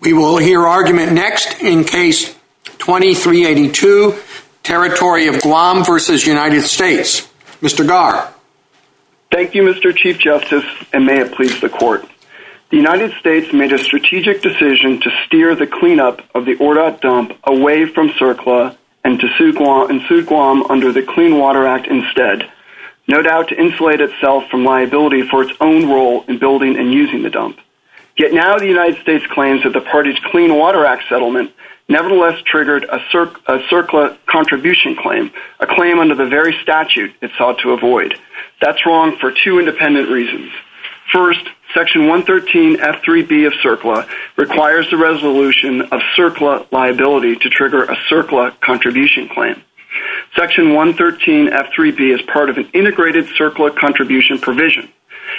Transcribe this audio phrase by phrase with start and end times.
[0.00, 2.34] We will hear argument next in case
[2.78, 4.14] 2382,
[4.62, 6.16] Territory of Guam v.
[6.26, 7.28] United States.
[7.60, 7.86] Mr.
[7.86, 8.32] Garr.
[9.30, 9.94] Thank you, Mr.
[9.94, 12.06] Chief Justice, and may it please the Court.
[12.70, 17.38] The United States made a strategic decision to steer the cleanup of the Ordot dump
[17.44, 22.50] away from CERCLA and to sue Guam under the Clean Water Act instead,
[23.06, 27.22] no doubt to insulate itself from liability for its own role in building and using
[27.22, 27.58] the dump.
[28.20, 31.52] Yet now the United States claims that the party's Clean Water Act settlement
[31.88, 37.70] nevertheless triggered a CERCLA contribution claim, a claim under the very statute it sought to
[37.70, 38.12] avoid.
[38.60, 40.52] That's wrong for two independent reasons.
[41.10, 47.96] First, Section 113 F3B of CERCLA requires the resolution of CERCLA liability to trigger a
[48.10, 49.62] CERCLA contribution claim.
[50.36, 54.90] Section 113 F3B is part of an integrated CERCLA contribution provision.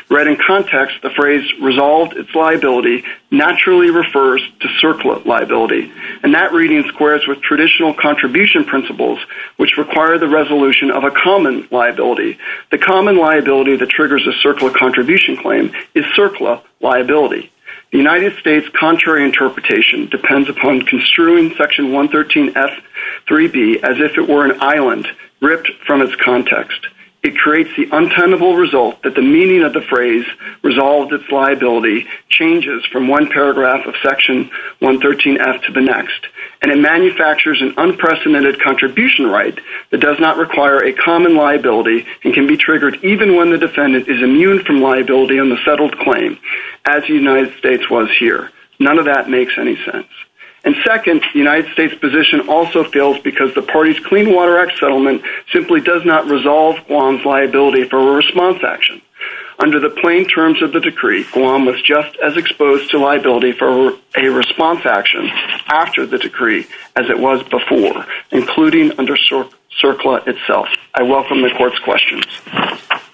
[0.10, 5.92] Read in context, the phrase resolved its liability naturally refers to CERCLA liability,
[6.24, 9.20] and that reading squares with traditional contribution principles
[9.58, 12.38] which require the resolution of a common liability.
[12.72, 17.52] The common liability that triggers a CERCLA contribution claim is CERCLA liability.
[17.92, 24.46] The United States' contrary interpretation depends upon construing Section 113 F3B as if it were
[24.46, 25.08] an island
[25.42, 26.88] ripped from its context.
[27.24, 30.26] It creates the untenable result that the meaning of the phrase
[30.64, 36.26] resolved its liability changes from one paragraph of Section 113 F to the next,
[36.64, 39.58] and it manufactures an unprecedented contribution right
[39.92, 44.08] that does not require a common liability and can be triggered even when the defendant
[44.08, 46.40] is immune from liability on the settled claim,
[46.86, 48.50] as the United States was here.
[48.80, 50.08] None of that makes any sense.
[50.64, 55.24] And second, the United States' position also fails because the party's Clean Water Act settlement
[55.52, 59.02] simply does not resolve Guam's liability for a response action.
[59.64, 63.94] Under the plain terms of the decree, Guam was just as exposed to liability for
[64.18, 65.30] a response action
[65.68, 70.68] after the decree as it was before, including under CERCLA itself.
[70.96, 72.26] I welcome the Court's questions.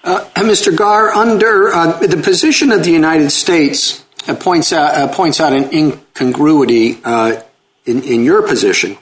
[0.04, 0.74] Uh, Mr.
[0.74, 7.40] Garr, under uh, the position of the United States Uh, points out an incongruity uh,
[7.86, 8.98] in your position,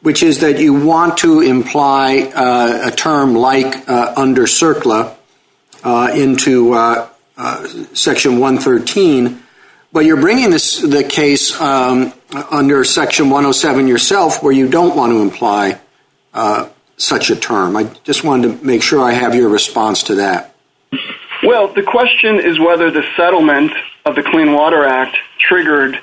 [0.00, 5.16] which is that you want to imply uh, a term like under CERCLA
[6.14, 6.74] into
[7.94, 9.42] Section 113,
[9.92, 12.12] but you're bringing this, the case um,
[12.50, 15.78] under Section 107 yourself where you don't want to imply
[16.96, 17.76] such a term.
[17.76, 20.54] I just wanted to make sure I have your response to that.
[21.44, 23.72] Well, the question is whether the settlement
[24.04, 25.98] of the Clean Water Act triggered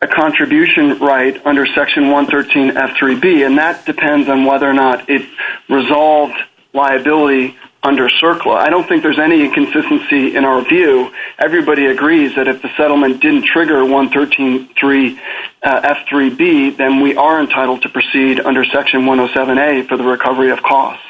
[0.00, 5.26] a contribution right under Section 113 F3B, and that depends on whether or not it
[5.68, 6.36] resolved
[6.72, 8.56] liability under CERCLA.
[8.56, 11.12] I don't think there's any inconsistency in our view.
[11.38, 15.18] Everybody agrees that if the settlement didn't trigger 113
[15.62, 20.62] uh, F3B, then we are entitled to proceed under Section 107A for the recovery of
[20.62, 21.04] costs.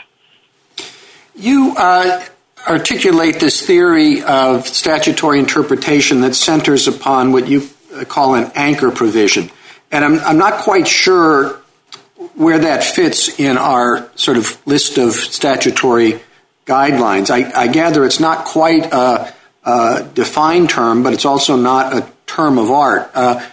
[1.37, 2.25] You uh,
[2.67, 7.69] articulate this theory of statutory interpretation that centers upon what you
[8.09, 9.51] call an anchor provision,
[9.91, 11.61] and I'm not quite sure
[12.35, 16.21] where that fits in our sort of list of statutory
[16.67, 17.31] guidelines.
[17.31, 22.71] I gather it's not quite a defined term, but it's also not a term of
[22.71, 23.11] art.
[23.15, 23.49] Uh,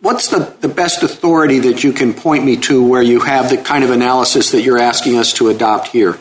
[0.00, 3.84] what's the best authority that you can point me to where you have the kind
[3.84, 6.18] of analysis that you're asking us to adopt here?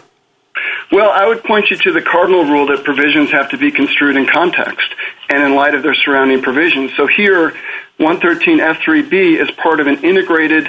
[0.91, 4.18] Well, I would point you to the cardinal rule that provisions have to be construed
[4.18, 4.88] in context
[5.29, 6.91] and in light of their surrounding provisions.
[6.97, 7.52] So here,
[7.97, 10.68] 113 F3B is part of an integrated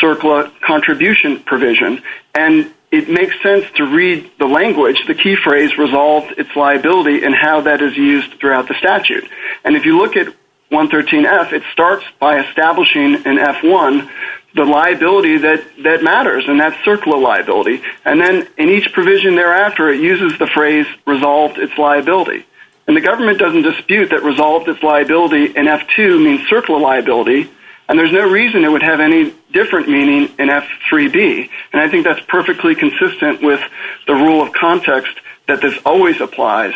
[0.00, 2.02] CERCLA contribution provision,
[2.34, 7.32] and it makes sense to read the language, the key phrase, resolved its liability, and
[7.32, 9.28] how that is used throughout the statute.
[9.62, 10.26] And if you look at
[10.70, 14.10] 113 F, it starts by establishing an F1
[14.54, 17.82] the liability that that matters, and that's CERCLA liability.
[18.04, 22.44] And then in each provision thereafter, it uses the phrase resolved its liability.
[22.86, 27.48] And the government doesn't dispute that resolved its liability in F2 means CERCLA liability,
[27.88, 31.50] and there's no reason it would have any different meaning in F3B.
[31.72, 33.60] And I think that's perfectly consistent with
[34.06, 35.12] the rule of context
[35.46, 36.74] that this always applies,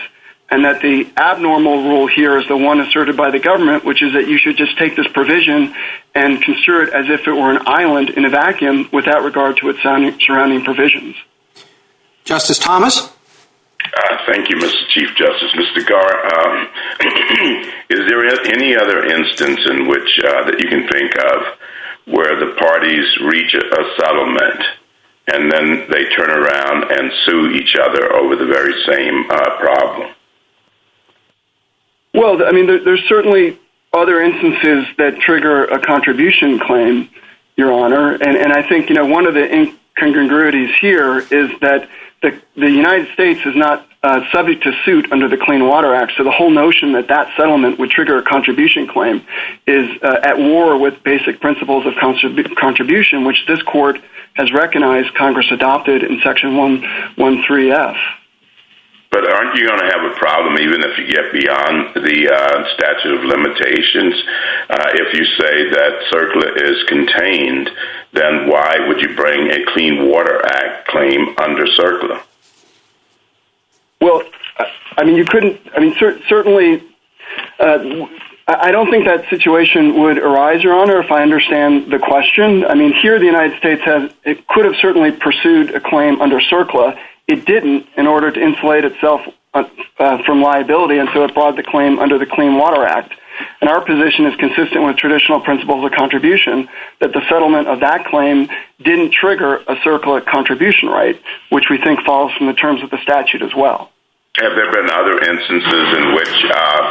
[0.55, 4.13] and that the abnormal rule here is the one asserted by the government, which is
[4.13, 5.75] that you should just take this provision
[6.15, 9.69] and construe it as if it were an island in a vacuum without regard to
[9.69, 11.17] its surrounding provisions.
[12.23, 13.11] Justice Thomas?
[13.83, 14.79] Uh, thank you, Mr.
[14.95, 15.51] Chief Justice.
[15.59, 15.83] Mr.
[15.89, 16.69] Garr, um,
[17.91, 18.23] is there
[18.55, 23.53] any other instance in which uh, that you can think of where the parties reach
[23.55, 24.63] a settlement
[25.27, 30.14] and then they turn around and sue each other over the very same uh, problem?
[32.15, 33.59] Well, I mean, there's certainly
[33.93, 37.11] other instances that trigger a contribution claim,
[37.57, 38.15] Your Honor.
[38.15, 41.89] And I think, you know, one of the incongruities here is that
[42.23, 46.13] the United States is not uh, subject to suit under the Clean Water Act.
[46.17, 49.27] So the whole notion that that settlement would trigger a contribution claim
[49.67, 54.01] is uh, at war with basic principles of contribution, which this court
[54.35, 57.97] has recognized Congress adopted in Section 113F.
[59.15, 62.75] But aren't you going to have a problem even if you get beyond the uh,
[62.75, 64.15] statute of limitations?
[64.69, 67.71] Uh, if you say that CERCLA is contained,
[68.13, 72.25] then why would you bring a Clean Water Act claim under CERCLA?
[74.01, 74.25] Well,
[74.97, 76.83] I mean, you couldn't, I mean, certainly,
[77.61, 78.09] uh,
[78.49, 82.65] I don't think that situation would arise, Your Honor, if I understand the question.
[82.65, 86.41] I mean, here the United States has, it could have certainly pursued a claim under
[86.41, 86.99] CERCLA.
[87.27, 89.23] It didn't in order to insulate itself
[89.55, 89.65] uh,
[89.99, 93.15] uh, from liability, and so it brought the claim under the Clean Water Act.
[93.61, 96.69] And our position is consistent with traditional principles of contribution,
[97.01, 98.49] that the settlement of that claim
[98.83, 102.99] didn't trigger a CERCLA contribution right, which we think falls from the terms of the
[103.03, 103.91] statute as well.
[104.37, 106.85] Have there been other instances in which uh,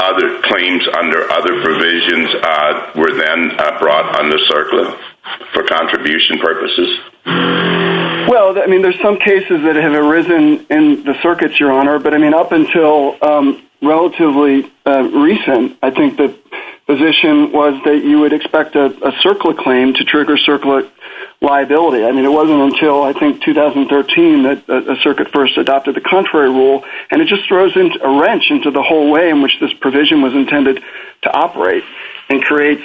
[0.00, 2.32] other claims under other provisions
[2.96, 4.98] were then brought under CERCLA
[5.52, 7.91] for contribution purposes?
[8.32, 12.14] Well, I mean, there's some cases that have arisen in the circuits, Your Honor, but
[12.14, 16.34] I mean, up until um, relatively uh, recent, I think the
[16.86, 18.88] position was that you would expect a
[19.22, 20.90] CERCLA claim to trigger CERCLA
[21.42, 22.06] liability.
[22.06, 26.48] I mean, it wasn't until, I think, 2013 that a circuit first adopted the contrary
[26.48, 30.22] rule, and it just throws a wrench into the whole way in which this provision
[30.22, 30.82] was intended
[31.20, 31.84] to operate
[32.32, 32.82] and creates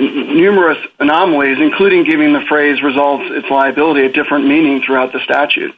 [0.00, 5.74] numerous anomalies, including giving the phrase resolves its liability a different meaning throughout the statute.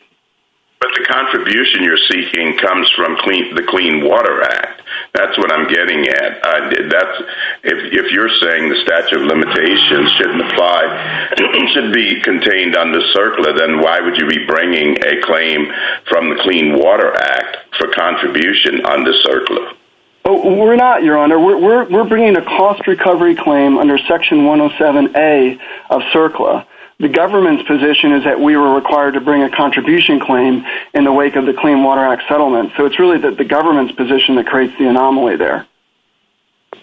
[0.80, 3.12] But the contribution you're seeking comes from
[3.52, 4.80] the Clean Water Act.
[5.12, 6.40] That's what I'm getting at.
[6.40, 7.18] That's
[7.64, 11.36] If you're saying the statute of limitations shouldn't apply,
[11.74, 15.68] should be contained under CERCLA, then why would you be bringing a claim
[16.08, 19.79] from the Clean Water Act for contribution under CERCLA?
[20.24, 21.38] We're not, Your Honor.
[21.38, 25.58] We're bringing a cost recovery claim under Section 107A
[25.88, 26.66] of CERCLA.
[26.98, 31.12] The government's position is that we were required to bring a contribution claim in the
[31.12, 32.72] wake of the Clean Water Act settlement.
[32.76, 35.66] So it's really the government's position that creates the anomaly there.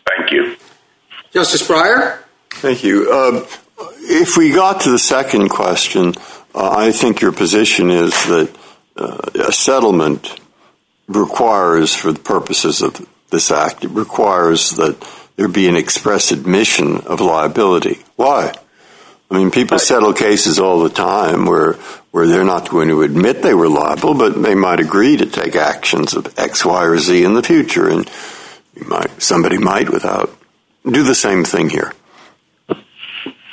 [0.07, 0.57] Thank you.
[1.31, 2.23] Justice Breyer?
[2.49, 3.11] Thank you.
[3.11, 3.45] Um,
[3.99, 6.15] if we got to the second question,
[6.55, 8.55] uh, I think your position is that
[8.95, 10.39] uh, a settlement
[11.07, 14.97] requires, for the purposes of this act, it requires that
[15.35, 17.99] there be an express admission of liability.
[18.15, 18.53] Why?
[19.29, 21.73] I mean, people settle cases all the time where
[22.11, 25.55] where they're not going to admit they were liable, but they might agree to take
[25.55, 28.09] actions of X, Y, or Z in the future, and
[29.19, 30.35] somebody might without
[30.83, 31.93] do the same thing here.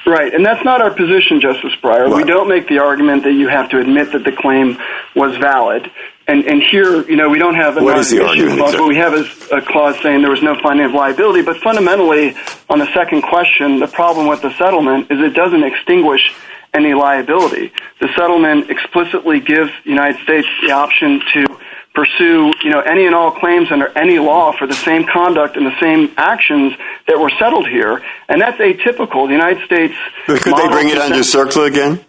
[0.07, 2.15] Right, and that's not our position, Justice Breyer.
[2.15, 4.79] We don't make the argument that you have to admit that the claim
[5.17, 5.91] was valid.
[6.27, 8.75] And here, you know, we don't have a non-issue clause.
[8.75, 12.35] What we have is a clause saying there was no finding of liability, but fundamentally,
[12.71, 16.33] on the second question, the problem with the settlement is it doesn't extinguish
[16.73, 17.73] any liability.
[18.01, 21.47] The settlement explicitly gives the United States the option to
[21.95, 25.65] pursue, you know, any and all claims under any law for the same conduct and
[25.67, 26.73] the same actions
[27.07, 29.29] that were settled here, and that's atypical.
[29.29, 29.95] The United States...
[30.27, 32.05] Could they bring it under CERCLA again?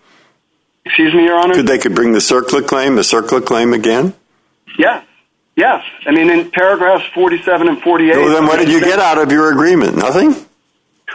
[0.86, 1.56] Excuse me, Your Honor?
[1.56, 4.14] Could they could bring the CERCLA claim, the CERCLA claim again?
[4.78, 5.06] Yes,
[5.56, 5.84] yes.
[6.06, 8.16] I mean, in paragraphs 47 and 48...
[8.18, 9.98] Well, then what did you get out of your agreement?
[9.98, 10.36] Nothing?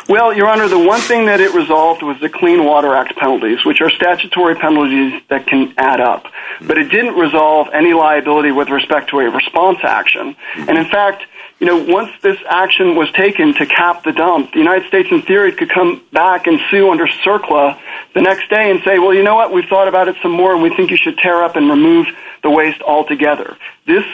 [0.09, 3.64] Well, Your Honor, the one thing that it resolved was the Clean Water Act penalties,
[3.64, 6.26] which are statutory penalties that can add up,
[6.62, 10.35] but it didn't resolve any liability with respect to a response action.
[10.57, 11.25] And in fact,
[11.61, 15.21] you know, once this action was taken to cap the dump, the United States, in
[15.23, 17.78] theory, could come back and sue under CERCLA
[18.14, 19.52] the next day and say, well, you know what?
[19.52, 22.07] We've thought about it some more, and we think you should tear up and remove
[22.42, 23.59] the waste altogether.
[23.87, 24.04] This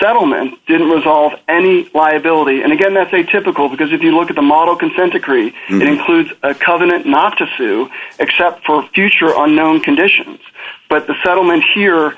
[0.00, 2.62] settlement didn't resolve any liability.
[2.62, 5.82] And again, that's atypical, because if you look at the model consent decree, it mm-hmm.
[5.82, 10.40] includes a covenant not to sue, except for future unknown conditions.
[10.88, 12.14] But the settlement here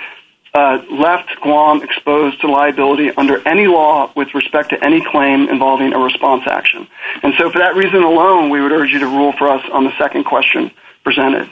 [0.52, 5.92] uh, left Guam exposed to liability under any law with respect to any claim involving
[5.92, 6.88] a response action.
[7.22, 9.84] And so for that reason alone, we would urge you to rule for us on
[9.84, 10.72] the second question
[11.04, 11.48] presented.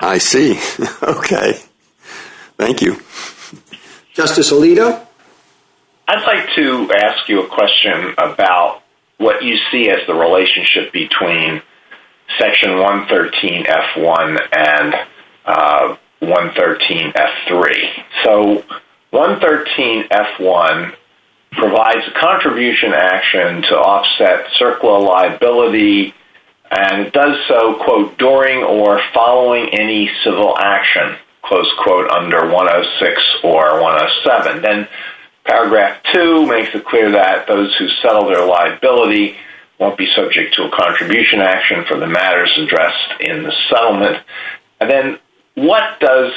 [0.00, 0.58] I see.
[1.02, 1.58] Okay.
[2.58, 3.00] Thank you.
[4.14, 5.06] Justice Alito?
[6.08, 8.82] I'd like to ask you a question about
[9.18, 11.62] what you see as the relationship between
[12.38, 14.94] Section 113F1 and
[15.44, 18.04] uh, 113F3.
[18.24, 18.64] So
[19.12, 20.94] 113F1
[21.52, 26.14] provides a contribution action to offset CERCLA liability,
[26.70, 31.16] and it does so, quote, during or following any civil action,
[31.50, 34.62] close quote, under 106 or 107.
[34.62, 34.86] Then
[35.44, 39.34] paragraph 2 makes it clear that those who settle their liability
[39.80, 44.22] won't be subject to a contribution action for the matters addressed in the settlement.
[44.78, 45.18] And then
[45.56, 46.32] what does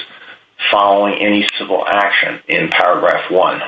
[0.70, 3.60] following any civil action in paragraph 1?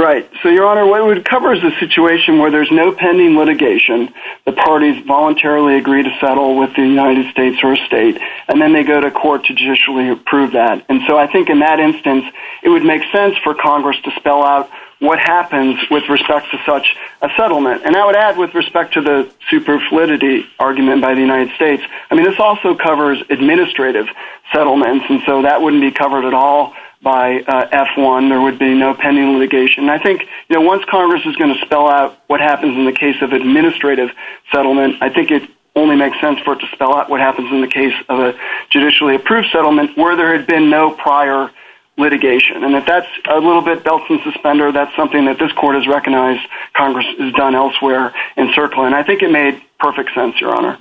[0.00, 0.30] Right.
[0.42, 4.08] So, Your Honor, what it covers is a situation where there's no pending litigation,
[4.46, 8.72] the parties voluntarily agree to settle with the United States or a state, and then
[8.72, 10.86] they go to court to judicially approve that.
[10.88, 12.24] And so I think in that instance,
[12.62, 16.96] it would make sense for Congress to spell out what happens with respect to such
[17.20, 17.82] a settlement.
[17.84, 22.14] And I would add with respect to the superfluidity argument by the United States, I
[22.14, 24.06] mean, this also covers administrative
[24.50, 28.28] settlements, and so that wouldn't be covered at all by uh, F1.
[28.28, 29.88] There would be no pending litigation.
[29.88, 32.92] I think, you know, once Congress is going to spell out what happens in the
[32.92, 34.10] case of administrative
[34.52, 37.60] settlement, I think it only makes sense for it to spell out what happens in
[37.60, 38.34] the case of a
[38.70, 41.50] judicially approved settlement where there had been no prior
[41.96, 42.64] litigation.
[42.64, 45.86] And if that's a little bit belt and suspender, that's something that this court has
[45.86, 46.40] recognized
[46.74, 48.86] Congress has done elsewhere in CERCLA.
[48.86, 50.78] And I think it made perfect sense, Your Honor.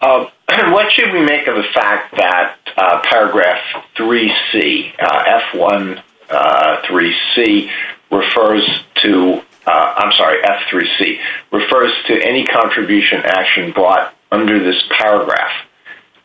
[0.00, 0.26] Uh,
[0.72, 3.60] what should we make of the fact that Uh, paragraph
[3.94, 7.70] 3C, F1 3C,
[8.10, 8.66] refers
[9.02, 11.18] to, uh, I'm sorry, F3C,
[11.52, 15.52] refers to any contribution action brought under this paragraph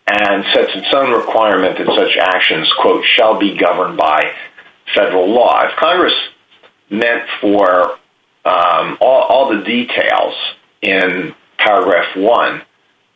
[0.08, 4.32] and sets its own requirement that such actions, quote, shall be governed by
[4.96, 5.62] federal law.
[5.66, 6.16] If Congress
[6.90, 7.98] meant for
[8.46, 10.36] um, all the details
[10.82, 12.62] in paragraph 1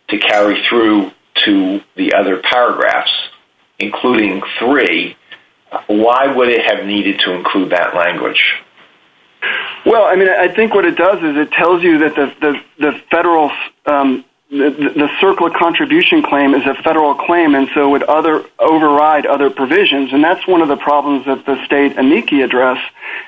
[0.09, 1.11] to carry through
[1.45, 3.11] to the other paragraphs,
[3.79, 5.15] including 3,
[5.87, 8.55] why would it have needed to include that language?
[9.85, 13.01] Well, I mean, I think what it does is it tells you that the the
[13.09, 13.49] federal,
[13.85, 19.49] um, the CERCLA contribution claim is a federal claim and so would other override other
[19.49, 20.11] provisions.
[20.11, 22.79] And that's one of the problems that the state amici address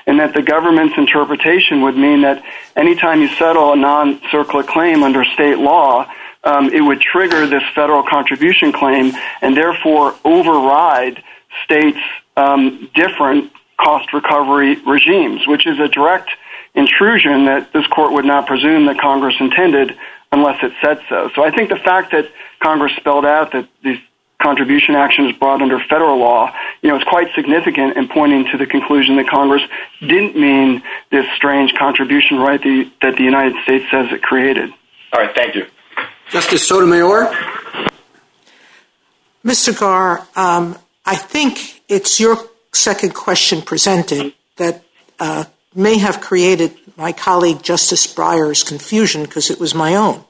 [0.06, 2.44] and that the government's interpretation would mean that
[2.76, 6.06] anytime you settle a non-CERCLA claim under state law,
[6.44, 11.22] Um, it would trigger this federal contribution claim and therefore override
[11.64, 11.98] states'
[12.36, 16.30] um, different cost recovery regimes, which is a direct
[16.74, 19.96] intrusion that this court would not presume that Congress intended
[20.30, 21.30] unless it said so.
[21.34, 22.30] So I think the fact that
[22.60, 23.98] Congress spelled out that these
[24.40, 28.66] contribution actions brought under federal law, you know, is quite significant in pointing to the
[28.66, 29.62] conclusion that Congress
[30.00, 34.70] didn't mean this strange contribution right that the United States says it created.
[35.12, 35.34] All right.
[35.34, 35.66] Thank you.
[36.30, 37.32] Justice Sotomayor?
[39.44, 39.78] Mr.
[39.78, 42.38] Garr, um, I think it's your
[42.72, 44.82] second question presented that
[45.18, 50.24] uh, may have created my colleague Justice Breyer's confusion because it was my own.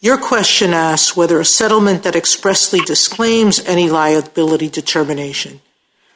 [0.00, 5.60] Your question asks whether a settlement that expressly disclaims any liability determination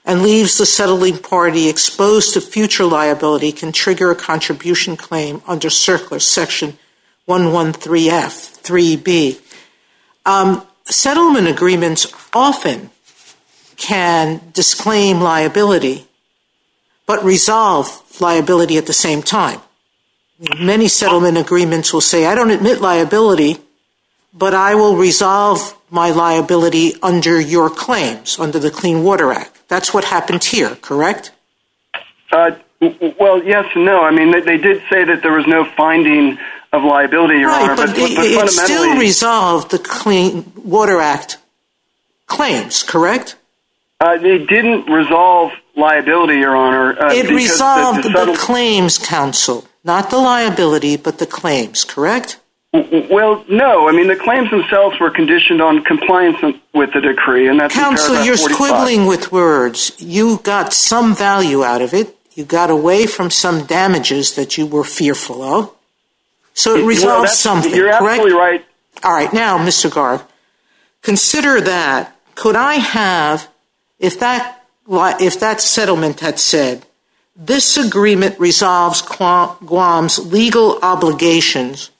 [0.04, 5.68] and leaves the settling party exposed to future liability can trigger a contribution claim under
[5.68, 6.78] CERCLA section
[7.28, 9.40] 113F 3B.
[10.24, 12.90] Um, settlement agreements often
[13.76, 16.08] can disclaim liability
[17.08, 19.60] but resolve liability at the same time.
[20.60, 23.56] Many settlement agreements will say, I don't admit liability,
[24.32, 29.66] but I will resolve my liability under your claims, under the Clean Water Act.
[29.68, 31.32] That's what happened here, correct?
[32.30, 32.50] Uh,
[33.18, 34.02] well, yes and no.
[34.02, 36.38] I mean, they did say that there was no finding
[36.72, 37.74] of liability, Your Honor.
[37.74, 41.38] Right, but it still resolved the Clean Water Act
[42.26, 43.36] claims, correct?
[44.00, 47.00] Uh, they didn't resolve liability, Your Honor.
[47.00, 49.66] Uh, it resolved the claims, counsel.
[49.84, 52.38] Not the liability, but the claims, correct?
[52.72, 53.88] Well, no.
[53.88, 56.36] I mean, the claims themselves were conditioned on compliance
[56.74, 57.48] with the decree.
[57.48, 59.92] And that's counsel, you're squibbling with words.
[59.98, 62.14] You got some value out of it.
[62.34, 65.74] You got away from some damages that you were fearful of.
[66.58, 68.00] So it resolved something, correct?
[68.00, 68.66] You're absolutely right.
[69.04, 69.32] All right.
[69.32, 69.88] Now, Mr.
[69.88, 70.26] Garr,
[71.02, 72.16] consider that.
[72.34, 73.48] Could I have,
[74.00, 76.84] if that settlement had said,
[77.36, 81.90] this agreement resolves Guam's legal obligations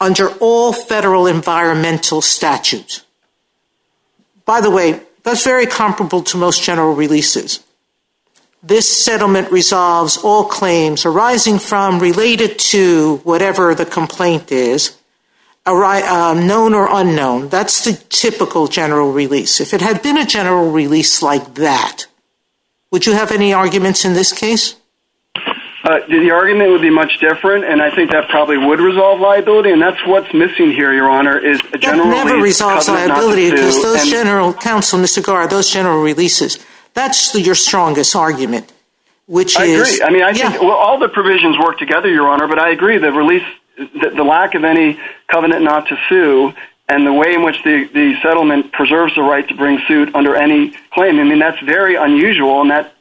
[0.00, 3.04] under all federal environmental statutes.
[4.46, 7.60] By the way, that's very comparable to most general releases.
[8.66, 14.96] This settlement resolves all claims arising from, related to, whatever the complaint is,
[15.66, 17.50] um, known or unknown.
[17.50, 19.60] That's the typical general release.
[19.60, 22.06] If it had been a general release like that,
[22.90, 24.76] would you have any arguments in this case?
[25.84, 29.72] Uh, the argument would be much different, and I think that probably would resolve liability,
[29.72, 32.24] and that's what's missing here, Your Honor, is a general release.
[32.24, 35.22] That never resolves liability because those general, counsel, Mr.
[35.22, 36.58] Garr, those general releases,
[36.94, 38.72] that's your strongest argument,
[39.26, 39.60] which is...
[39.60, 40.02] I agree.
[40.02, 43.12] I mean, I think all the provisions work together, Your Honor, but I agree that
[43.12, 43.44] release,
[43.76, 44.98] the lack of any
[45.28, 46.54] covenant not to sue,
[46.88, 50.36] and the way in which the, the settlement preserves the right to bring suit under
[50.36, 52.93] any claim, I mean, that's very unusual, and that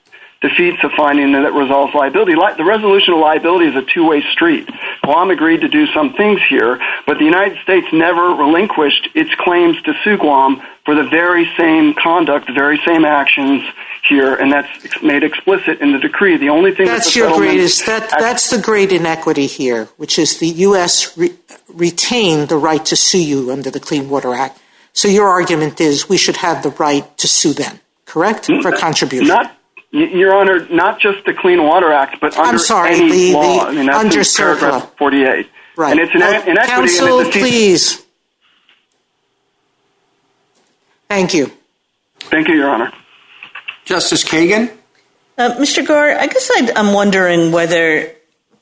[0.44, 2.34] defeats the finding that it resolves liability.
[2.34, 4.70] The resolution of liability is a two-way street.
[5.02, 9.82] Guam agreed to do some things here, but the United States never relinquished its claims
[9.84, 13.64] to sue Guam for the very same conduct, the very same actions
[14.08, 16.36] here, and that's made explicit in the decree.
[16.36, 16.88] The only thing...
[16.88, 17.86] That's your greatest...
[17.86, 21.18] That's the great inequity here, which is the U.S.
[21.70, 24.60] retained the right to sue you under the Clean Water Act.
[24.92, 29.34] So your argument is we should have the right to sue them, correct, for contribution?
[29.94, 33.68] Your Honor, not just the Clean Water Act, but under any law.
[33.68, 34.60] I'm sorry, under CERCLA.
[34.60, 35.50] Paragraph 48.
[35.76, 35.92] Right.
[35.92, 36.68] And it's an inequity...
[36.68, 38.04] Counsel, please.
[41.08, 41.52] Thank you.
[42.22, 42.92] Thank you, Your Honor.
[43.86, 44.76] Justice Kagan?
[45.38, 45.86] Uh, Mr.
[45.86, 48.12] Gore, I guess I'm wondering whether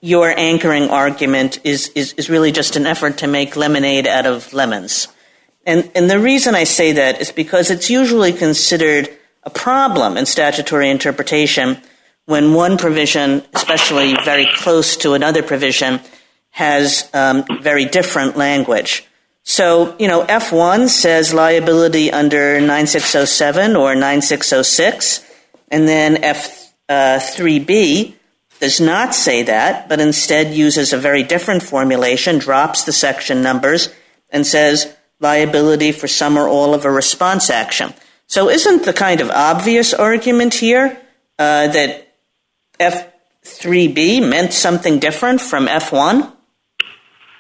[0.02, 5.08] your anchoring argument is is really just an effort to make lemonade out of lemons.
[5.66, 9.10] And, And the reason I say that is because it's usually considered
[9.44, 11.78] a problem in statutory interpretation
[12.26, 16.00] when one provision, especially very close to another provision,
[16.52, 19.06] has um, very different language.
[19.44, 25.26] So, you know, F1 says liability under 9607 or 9606,
[25.70, 26.18] and then
[26.88, 28.14] F3B uh,
[28.60, 33.90] does not say that, but instead uses a very different formulation, drops the section numbers,
[34.30, 37.94] and says liability for some or all of a response action.
[38.32, 40.98] So isn't the kind of obvious argument here
[41.38, 42.16] uh, that
[42.80, 46.32] F3B meant something different from F1?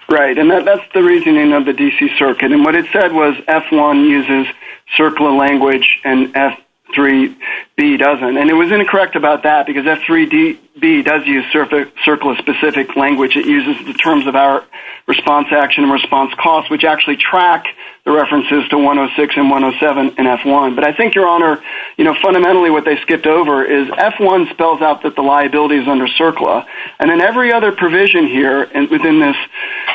[0.09, 2.09] Right, and that's the reasoning of the D.C.
[2.19, 2.51] Circuit.
[2.51, 4.53] And what it said was F1 uses
[4.97, 6.33] CERCLA language and
[6.93, 8.37] F3B doesn't.
[8.37, 13.35] And it was incorrect about that because F3B does use CERCLA-specific language.
[13.35, 14.63] It uses the terms of our
[15.07, 17.65] response action and response cost, which actually track
[18.05, 20.75] the references to 106 and 107 in F1.
[20.75, 21.61] But I think, Your Honor,
[21.97, 25.87] you know, fundamentally what they skipped over is F1 spells out that the liability is
[25.87, 26.65] under CERCLA.
[26.99, 29.35] And then every other provision here within this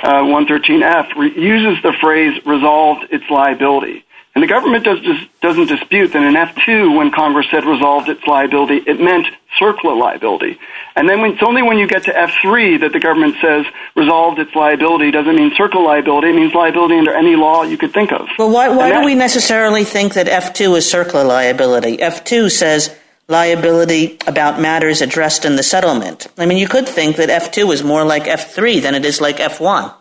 [0.02, 4.05] uh, 113F uses the phrase resolved its liability.
[4.36, 9.00] And the government doesn't dispute that in F2, when Congress said resolved its liability, it
[9.00, 9.26] meant
[9.58, 10.58] CERCLA liability.
[10.94, 13.64] And then it's only when you get to F3 that the government says
[13.96, 16.28] resolved its liability doesn't mean CERCLA liability.
[16.28, 18.28] It means liability under any law you could think of.
[18.38, 21.96] Well, why do we necessarily think that F2 is CERCLA liability?
[21.96, 22.94] F2 says
[23.28, 26.26] liability about matters addressed in the settlement.
[26.36, 29.38] I mean, you could think that F2 is more like F3 than it is like
[29.38, 29.94] F1.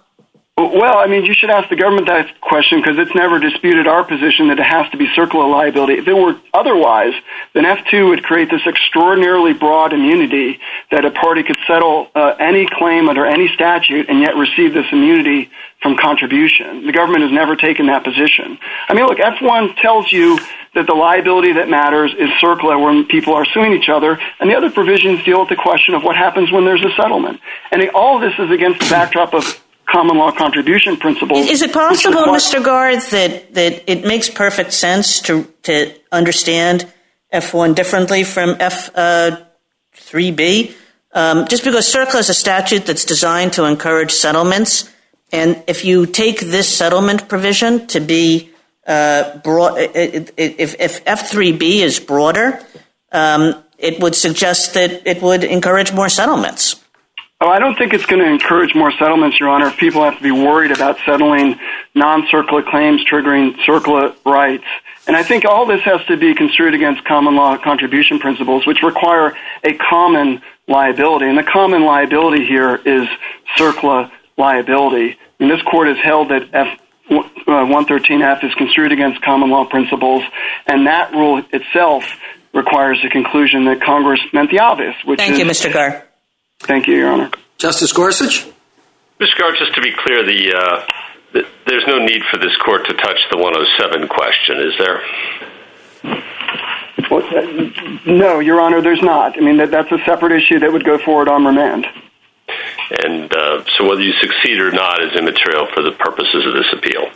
[0.58, 4.06] Well, I mean, you should ask the government that question because it's never disputed our
[4.06, 5.96] position that it has to be CERCLA liability.
[5.96, 7.12] If it were otherwise,
[7.52, 12.70] then F2 would create this extraordinarily broad immunity that a party could settle uh, any
[12.72, 15.50] claim under any statute and yet receive this immunity
[15.82, 16.86] from contribution.
[16.86, 18.58] The government has never taken that position.
[18.88, 20.40] I mean, look, F1 tells you
[20.74, 24.18] that the liability that matters is CERCLA when people are suing each other.
[24.40, 27.42] And the other provisions deal with the question of what happens when there's a settlement.
[27.72, 29.44] And all this is against the backdrop of
[29.88, 31.38] common law contribution principle.
[31.38, 32.64] Is it possible, Mr.
[32.64, 36.92] Garth, that that it makes perfect sense to to understand
[37.34, 39.44] F1 differently from F3B?
[41.14, 44.90] Um, just because CERCLA is a statute that's designed to encourage settlements,
[45.32, 48.52] and if you take this settlement provision to be
[48.86, 52.60] uh, broad, if F3B is broader,
[53.12, 56.76] um, it would suggest that it would encourage more settlements.
[57.46, 59.70] Oh, I don't think it's going to encourage more settlements, Your Honor.
[59.70, 61.60] People have to be worried about settling
[61.94, 64.64] non-CERCLA claims triggering CERCLA rights.
[65.06, 68.82] And I think all this has to be construed against common law contribution principles, which
[68.82, 71.28] require a common liability.
[71.28, 73.08] And the common liability here is
[73.56, 75.16] CERCLA liability.
[75.40, 76.50] And this court has held that
[77.12, 80.24] F113F uh, is construed against common law principles.
[80.66, 82.06] And that rule itself
[82.56, 84.96] requires a conclusion that Congress meant the obvious.
[85.16, 85.72] Thank you, Mr.
[85.72, 86.05] Garth.
[86.60, 87.32] Thank you, Your Honor.
[87.58, 88.46] Justice Gorsuch?
[89.20, 89.38] Mr.
[89.38, 90.20] Garth, just to be clear,
[90.56, 90.86] uh,
[91.66, 95.02] there's no need for this court to touch the 107 question, is there?
[97.12, 99.38] Uh, no, Your Honor, there's not.
[99.38, 101.86] I mean, that's a separate issue that would go forward on remand.
[103.04, 106.68] And uh, so whether you succeed or not is immaterial for the purposes of this
[106.74, 107.10] appeal.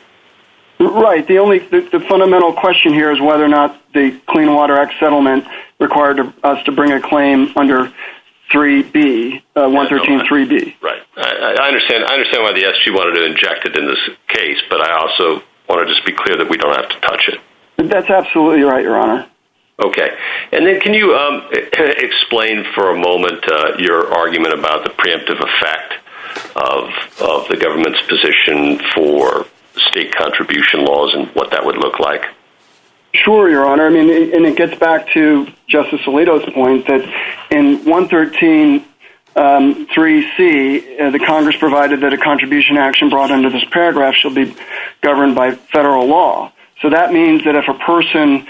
[0.79, 1.27] Right.
[1.27, 5.45] The only the fundamental question here is whether or not the Clean Water Act settlement
[5.77, 7.91] required us to bring a claim under
[8.51, 10.73] 3B, 113.3B.
[10.73, 11.01] Uh, right.
[11.15, 12.05] I understand.
[12.05, 15.43] I understand why the SG wanted to inject it in this case, but I also
[15.67, 17.39] want to just be clear that we don't have to touch it.
[17.77, 19.29] That's absolutely right, Your Honor.
[19.83, 20.09] Okay.
[20.51, 25.39] And then can you um, explain for a moment uh, your argument about the preemptive
[25.39, 25.93] effect
[26.55, 29.45] of the government's position for
[29.89, 32.23] state contribution laws and what that would look like?
[33.13, 33.87] Sure, Your Honor.
[33.87, 37.01] I mean, and it gets back to Justice Alito's point that
[37.49, 38.85] in 113.3C,
[39.35, 39.87] um,
[41.07, 44.55] uh, the Congress provided that a contribution action brought under this paragraph shall be
[45.01, 46.51] governed by federal law.
[46.81, 48.47] So that means that if a person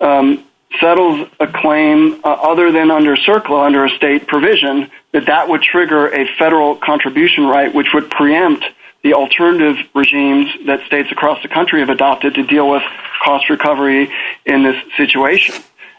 [0.00, 0.44] um,
[0.80, 5.62] settles a claim uh, other than under CERCLA, under a state provision, that that would
[5.62, 8.64] trigger a federal contribution right, which would preempt
[9.02, 12.82] the alternative regimes that states across the country have adopted to deal with
[13.24, 14.10] cost recovery
[14.46, 15.54] in this situation.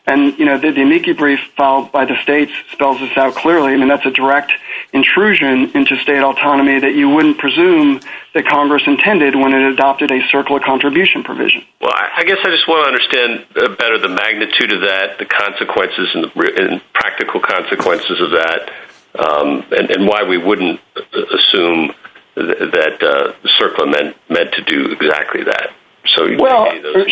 [0.08, 3.74] And, you know, the amici brief filed by the states spells this out clearly.
[3.74, 4.52] I mean, that's a direct
[4.94, 8.02] intrusion into state autonomy that you wouldn't presume
[8.34, 11.64] that Congress intended when it adopted a CERCLA contribution provision.
[11.80, 15.26] Well, I guess I just want to understand uh, better the magnitude of that, the
[15.26, 18.72] consequences and the practical consequences of that,
[19.20, 21.94] um, and why we wouldn't uh, assume
[22.36, 25.72] that uh, CERCLA meant meant to do exactly that.
[26.16, 27.04] So well, uh,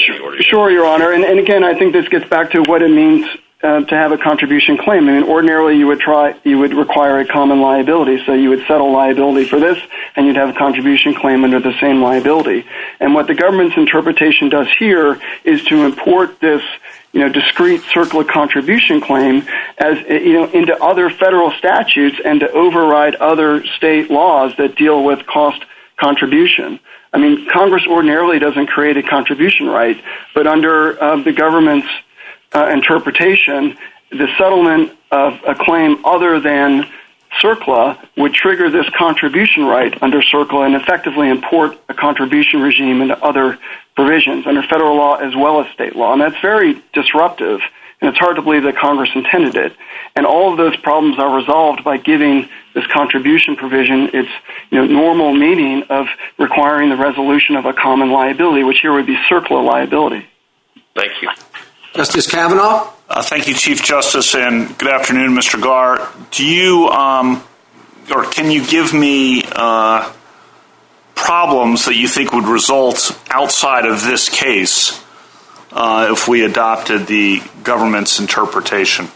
[0.42, 1.12] sure, Your Honor.
[1.12, 3.26] And again, I think this gets back to what it means
[3.62, 5.10] Um, to have a contribution claim.
[5.10, 8.24] I mean, ordinarily you would try, you would require a common liability.
[8.26, 9.78] So you would settle liability for this,
[10.16, 12.66] and you'd have a contribution claim under the same liability.
[13.02, 16.64] And what the government's interpretation does here is to import this,
[17.12, 19.46] you know, discrete CERCLA contribution claim
[19.78, 25.04] as, you know, into other federal statutes and to override other state laws that deal
[25.04, 25.62] with cost
[25.98, 26.80] contribution.
[27.12, 30.02] I mean, Congress ordinarily doesn't create a contribution right,
[30.34, 31.90] but under um, the government's
[32.52, 33.78] Uh, interpretation,
[34.12, 36.86] the settlement of a claim other than
[37.42, 43.18] CERCLA would trigger this contribution right under CERCLA and effectively import a contribution regime into
[43.24, 43.60] other
[43.96, 46.14] provisions under federal law as well as state law.
[46.14, 47.62] And that's very disruptive,
[48.02, 49.74] and it's hard to believe that Congress intended it.
[50.16, 54.30] And all of those problems are resolved by giving this contribution provision its
[54.72, 56.08] normal meaning of
[56.38, 60.26] requiring the resolution of a common liability, which here would be CERCLA liability.
[60.96, 61.30] Thank you.
[62.00, 62.94] Justice Kavanaugh?
[63.10, 65.62] Uh, thank you, Chief Justice, and good afternoon, Mr.
[65.62, 66.10] Garr.
[66.32, 67.44] Do you, um,
[68.10, 70.10] or can you give me uh,
[71.14, 75.04] problems that you think would result outside of this case
[75.74, 79.10] uh, if we adopted the government's interpretation?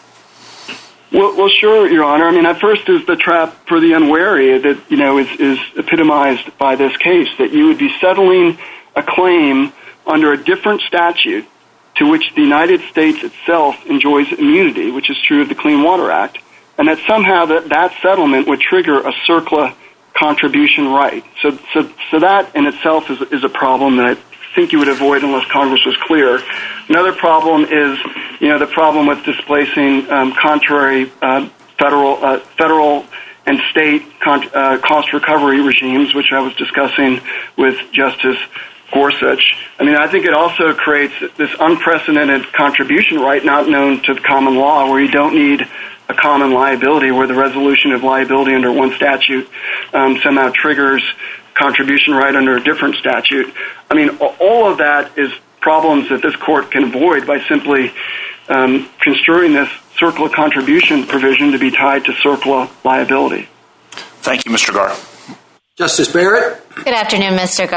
[1.13, 2.27] Well, sure, Your Honor.
[2.27, 6.57] I mean, at first is the trap for the unwary that, you know, is epitomized
[6.57, 8.57] by this case, that you would be settling
[8.93, 9.71] a claim
[10.05, 11.47] under a different statute
[11.95, 16.09] to which the United States itself enjoys immunity, which is true of the Clean Water
[16.11, 16.39] Act,
[16.77, 19.75] and that somehow that that settlement would trigger a CERCLA
[20.13, 21.23] contribution right.
[21.41, 25.23] So so that in itself is is a problem that I think you would avoid
[25.23, 26.39] unless Congress was clear.
[26.87, 27.97] Another problem is,
[28.39, 33.05] you know, the problem with displacing um, contrary uh, uh, federal
[33.45, 37.19] and state uh, cost recovery regimes, which I was discussing
[37.57, 38.37] with Justice
[38.93, 39.55] Gorsuch.
[39.79, 44.21] I mean, I think it also creates this unprecedented contribution right not known to the
[44.21, 45.61] common law where you don't need
[46.09, 49.49] a common liability, where the resolution of liability under one statute
[49.93, 51.03] um, somehow triggers
[51.55, 53.53] contribution right under a different statute.
[53.89, 57.91] I mean, all of that is problems that this court can avoid by simply
[58.49, 63.47] um, construing this CERCLA contribution provision to be tied to CERCLA liability.
[63.91, 64.73] Thank you, Mr.
[64.73, 64.95] Garr.
[65.77, 66.61] Justice Barrett?
[66.75, 67.69] Good afternoon, Mr.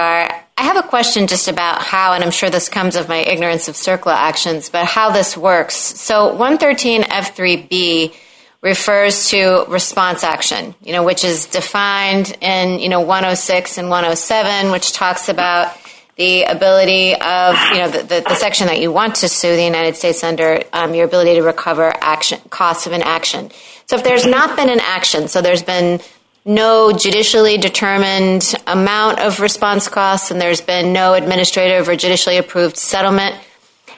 [0.59, 3.69] I have a question just about how, and I'm sure this comes of my ignorance
[3.69, 5.75] of CERCLA actions, but how this works.
[5.75, 8.14] So 113F3B
[8.62, 14.73] refers to response action, you know, which is defined in, you know, 106 and 107,
[14.73, 15.77] which talks about
[16.16, 20.25] the ability of, you know, the section that you want to sue the United States
[20.25, 23.51] under um, your ability to recover action costs of an action.
[23.85, 26.01] So if there's not been an action, so there's been
[26.47, 32.77] no judicially determined amount of response costs and there's been no administrative or judicially approved
[32.77, 33.35] settlement,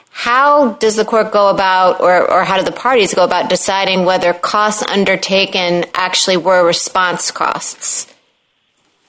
[0.09, 4.33] how does the court go about or how do the parties go about deciding whether
[4.33, 8.08] costs undertaken actually were response costs?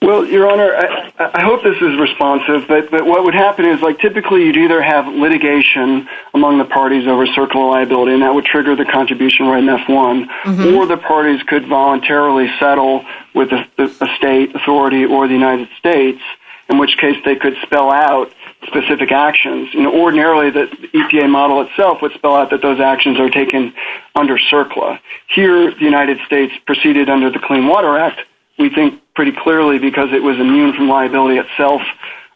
[0.01, 3.81] Well, Your Honor, I, I hope this is responsive, but, but what would happen is,
[3.81, 8.45] like, typically you'd either have litigation among the parties over CERCLA liability, and that would
[8.45, 10.75] trigger the contribution right in F1, mm-hmm.
[10.75, 16.21] or the parties could voluntarily settle with a, a state authority or the United States,
[16.67, 18.33] in which case they could spell out
[18.65, 19.71] specific actions.
[19.71, 23.71] You know, ordinarily the EPA model itself would spell out that those actions are taken
[24.15, 24.99] under CERCLA.
[25.27, 28.21] Here, the United States proceeded under the Clean Water Act,
[28.57, 31.81] we think pretty clearly because it was immune from liability itself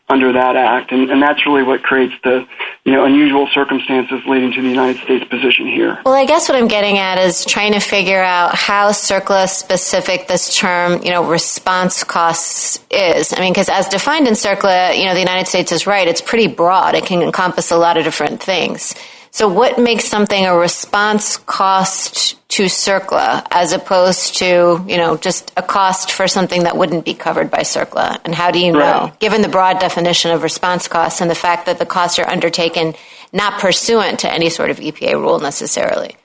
[0.08, 2.46] under that act, and, that's really what creates the
[2.84, 6.00] you know unusual circumstances leading to the United States position here.
[6.06, 10.28] Well, I guess what I'm getting at is trying to figure out how CERCLA specific
[10.28, 13.34] this term, you know, response costs is.
[13.34, 16.22] I mean, because as defined in CERCLA, you know, the United States is right; it's
[16.22, 18.94] pretty broad; it can encompass a lot of different things.
[19.32, 25.52] So, what makes something a response cost to CERCLA as opposed to, you know, just
[25.58, 28.22] a cost for something that wouldn't be covered by CERCLA?
[28.24, 31.66] And how do you know, given the broad definition of response costs and the fact
[31.66, 32.94] that the costs are undertaken
[33.34, 36.16] not pursuant to any sort of EPA rule necessarily?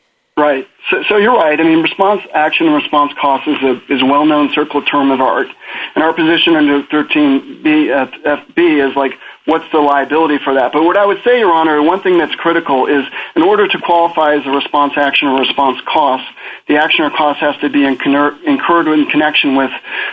[0.41, 0.67] Right.
[0.89, 1.61] So, so you're right.
[1.61, 5.11] I mean, response action and response cost is a is a well known CERCLA term
[5.11, 5.49] of art,
[5.95, 9.13] and our position under 13B uh, FB is like
[9.45, 10.73] what's the liability for that.
[10.73, 13.05] But what I would say, Your Honor, one thing that's critical is
[13.37, 16.25] in order to qualify as a response action or response cost,
[16.69, 19.71] the action or cost has to be incurred in connection with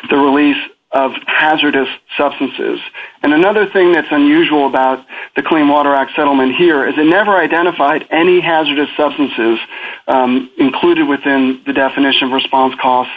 [0.09, 0.61] the release
[0.97, 2.79] of hazardous substances.
[3.21, 5.05] And another thing that's unusual about
[5.35, 9.59] the Clean Water Act settlement here is it never identified any hazardous substances
[10.07, 13.13] um, included within the definition of response costs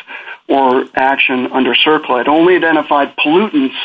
[0.46, 2.20] or action under CERCLA.
[2.20, 3.76] It only identified pollutants,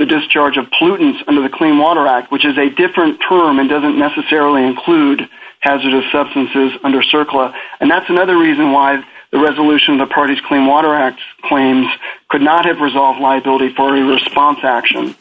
[0.00, 3.68] the discharge of pollutants under the Clean Water Act, which is a different term and
[3.68, 5.28] doesn't necessarily include
[5.60, 7.54] hazardous substances under CERCLA.
[7.78, 11.86] And that's another reason why the resolution of the parties' Clean Water Act claims
[12.28, 15.14] could not have resolved liability for a response action,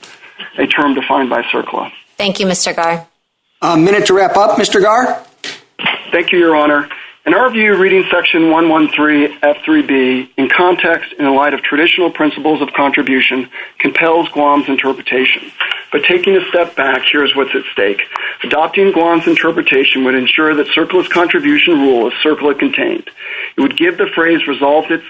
[0.57, 1.91] a term defined by CERCLA.
[2.17, 2.75] Thank you, Mr.
[2.75, 3.07] Gar.
[3.61, 4.81] A minute to wrap up, Mr.
[4.81, 5.23] Gar.
[6.11, 6.89] Thank you, Your Honor.
[7.27, 12.71] In our view, reading Section 113F3B in context in the light of traditional principles of
[12.71, 15.51] contribution compels Guam's interpretation.
[15.91, 17.99] But taking a step back, here's what's at stake.
[18.45, 23.09] Adopting Guam's interpretation would ensure that CERCLA's contribution rule is CERCLA contained.
[23.57, 25.03] It would give the phrase resolved its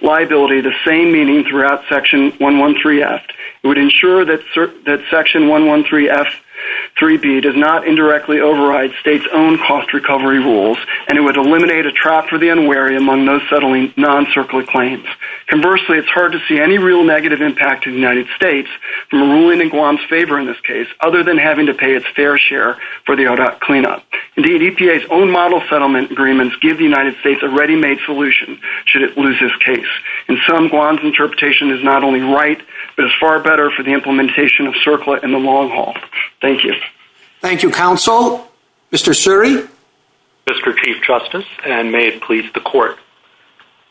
[0.00, 3.20] liability the same meaning throughout Section 113F.
[3.62, 4.40] It would ensure that,
[4.86, 6.32] that Section 113F
[7.00, 11.92] 3B does not indirectly override states' own cost recovery rules, and it would eliminate a
[11.92, 15.06] trap for the unwary among those settling non-CERCLA claims.
[15.48, 18.68] Conversely, it's hard to see any real negative impact to the United States
[19.08, 22.06] from a ruling in Guam's favor in this case, other than having to pay its
[22.16, 24.04] fair share for the Ordot cleanup.
[24.36, 29.16] Indeed, EPA's own model settlement agreements give the United States a ready-made solution should it
[29.16, 29.88] lose this case.
[30.28, 32.60] In sum, Guam's interpretation is not only right,
[32.96, 35.94] but is far better for the implementation of CERCLA in the long haul.
[36.40, 36.47] Thank.
[36.48, 36.74] Thank you,
[37.42, 38.48] Thank you, counsel.
[38.90, 39.12] Mr.
[39.12, 39.68] Suri?
[40.46, 40.74] Mr.
[40.82, 42.96] Chief Justice, and may it please the court.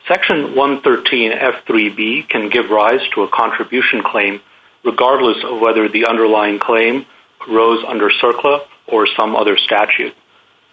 [0.08, 4.42] Section 113F3B can give rise to a contribution claim
[4.84, 7.06] regardless of whether the underlying claim
[7.48, 10.16] arose under CERCLA or some other statute.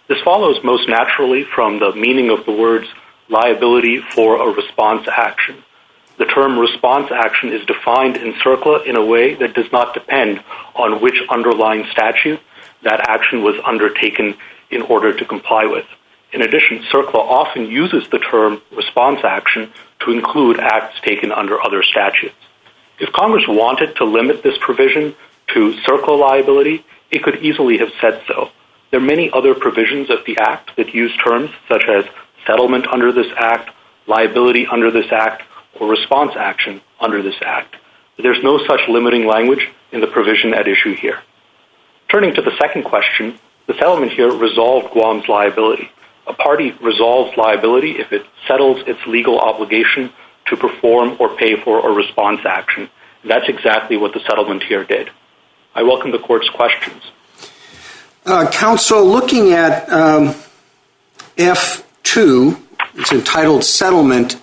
[0.07, 2.87] This follows most naturally from the meaning of the words
[3.29, 5.63] liability for a response action.
[6.17, 10.41] The term response action is defined in CERCLA in a way that does not depend
[10.73, 12.39] on which underlying statute
[12.83, 14.37] that action was undertaken
[14.69, 15.85] in order to comply with.
[16.31, 21.83] In addition, CERCLA often uses the term response action to include acts taken under other
[21.83, 22.35] statutes.
[22.99, 25.15] If Congress wanted to limit this provision
[25.53, 28.51] to CERCLA liability, it could easily have said so.
[28.91, 32.05] There are many other provisions of the Act that use terms such as
[32.47, 33.71] settlement under this Act,
[34.07, 35.43] liability under this Act,
[35.79, 37.75] or response action under this Act.
[38.17, 41.19] There's no such limiting language in the provision at issue here.
[42.09, 45.89] Turning to the second question, the settlement here resolved Guam's liability.
[46.27, 50.11] A party resolves liability if it settles its legal obligation
[50.47, 52.89] to perform or pay for a response action.
[53.23, 55.09] That's exactly what the settlement here did.
[55.73, 57.03] I welcome the court's questions.
[58.25, 60.35] Uh, counsel, looking at um,
[61.37, 62.59] F2,
[62.95, 64.41] it's entitled Settlement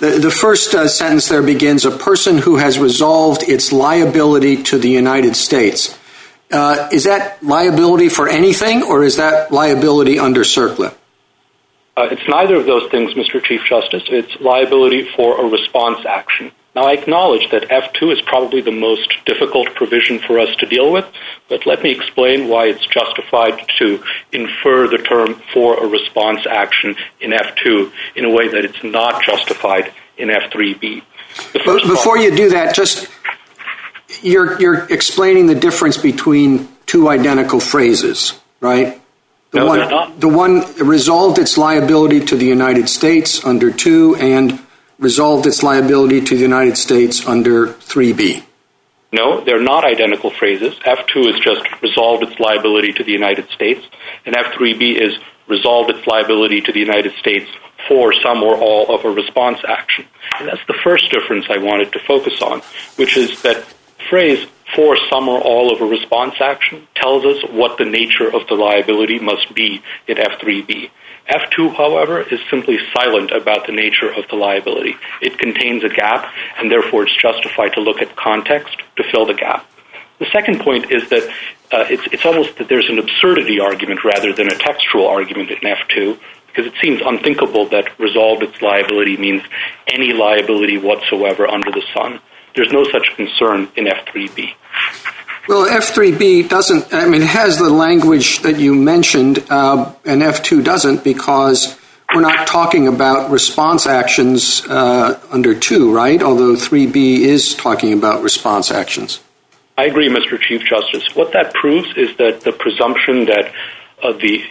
[0.00, 4.78] the, the first uh, sentence there begins a person who has resolved its liability to
[4.78, 5.98] the United States.
[6.50, 10.94] Uh, is that liability for anything, or is that liability under CERCLA?
[11.96, 13.42] Uh, it's neither of those things, Mr.
[13.42, 14.02] Chief Justice.
[14.08, 16.50] It's liability for a response action.
[16.74, 20.90] Now, I acknowledge that F2 is probably the most difficult provision for us to deal
[20.92, 21.06] with,
[21.48, 26.96] but let me explain why it's justified to infer the term for a response action
[27.20, 31.02] in F2 in a way that it's not justified in F3B.
[31.64, 33.08] Before you do that, just
[34.22, 39.00] you're you're explaining the difference between two identical phrases, right?
[39.50, 40.20] The no, they're not.
[40.20, 44.63] The one resolved its liability to the United States under 2 and
[44.98, 48.44] resolved its liability to the United States under 3B.
[49.12, 50.74] No, they're not identical phrases.
[50.84, 53.86] F2 is just resolved its liability to the United States,
[54.26, 57.48] and F3B is resolved its liability to the United States
[57.86, 60.06] for some or all of a response action.
[60.40, 62.62] And that's the first difference I wanted to focus on,
[62.96, 63.64] which is that
[64.08, 68.46] phrase for some or all of a response action tells us what the nature of
[68.48, 70.90] the liability must be in F3B.
[71.28, 74.94] F2, however, is simply silent about the nature of the liability.
[75.22, 79.34] It contains a gap, and therefore it's justified to look at context to fill the
[79.34, 79.66] gap.
[80.18, 81.24] The second point is that
[81.72, 85.58] uh, it's, it's almost that there's an absurdity argument rather than a textual argument in
[85.58, 89.42] F2, because it seems unthinkable that resolved its liability means
[89.88, 92.20] any liability whatsoever under the sun.
[92.54, 94.54] There's no such concern in F3B.
[95.46, 100.64] Well, F3B doesn't, I mean, it has the language that you mentioned, uh, and F2
[100.64, 101.78] doesn't because
[102.14, 106.22] we're not talking about response actions uh, under 2, right?
[106.22, 109.20] Although 3B is talking about response actions.
[109.76, 110.40] I agree, Mr.
[110.40, 111.14] Chief Justice.
[111.14, 113.52] What that proves is that the presumption that
[114.02, 114.44] uh, the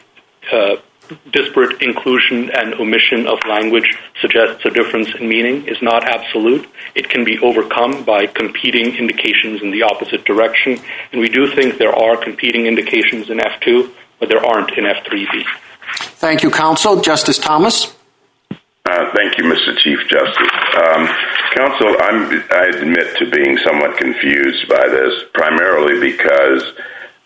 [1.31, 6.67] disparate inclusion and omission of language suggests a difference in meaning is not absolute.
[6.95, 10.79] It can be overcome by competing indications in the opposite direction,
[11.11, 15.43] and we do think there are competing indications in F2, but there aren't in F3B.
[16.17, 17.01] Thank you, counsel.
[17.01, 17.95] Justice Thomas?
[18.85, 19.77] Uh, thank you, Mr.
[19.77, 20.51] Chief Justice.
[20.75, 21.07] Um,
[21.55, 26.63] counsel, I'm, I admit to being somewhat confused by this, primarily because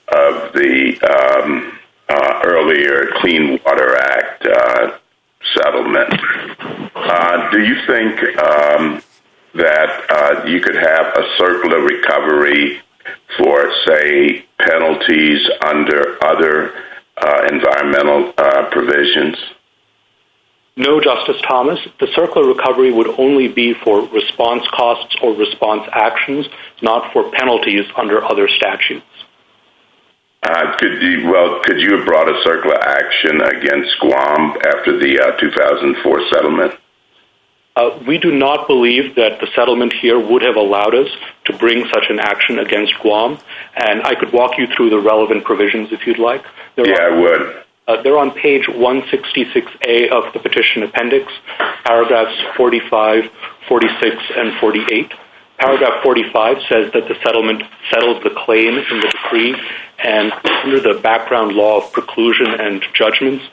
[0.10, 1.76] of the um,
[2.09, 4.97] earlier Clean Water Act uh,
[5.55, 6.13] settlement.
[6.95, 9.01] Uh, do you think um,
[9.53, 12.81] that uh, you could have a CERCLA recovery
[13.37, 16.73] for, say, penalties under other
[17.17, 19.37] uh, environmental uh, provisions?
[20.75, 21.79] No, Justice Thomas.
[21.99, 26.47] The CERCLA recovery would only be for response costs or response actions,
[26.81, 29.05] not for penalties under other statutes.
[30.47, 35.19] Uh, could you well could you have brought a CERCLA action against Guam after the
[35.19, 36.73] uh, 2004 settlement?
[37.75, 41.10] Uh, we do not believe that the settlement here would have allowed us
[41.45, 43.38] to bring such an action against Guam,
[43.75, 46.45] and I could walk you through the relevant provisions if you'd like.
[46.77, 48.03] Yeah, I would.
[48.03, 51.31] They're on page 166A of the petition appendix,
[51.83, 53.29] paragraphs 45,
[53.67, 55.12] 46, and 48.
[55.57, 59.55] Paragraph 45 says that the settlement settles the claim in the decree,
[59.97, 60.31] and
[60.63, 63.43] under the background law of preclusion and judgments,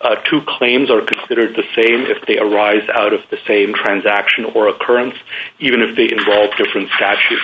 [0.00, 4.44] uh, two claims are considered the same if they arise out of the same transaction
[4.46, 5.14] or occurrence,
[5.60, 7.42] even if they involve different statutes.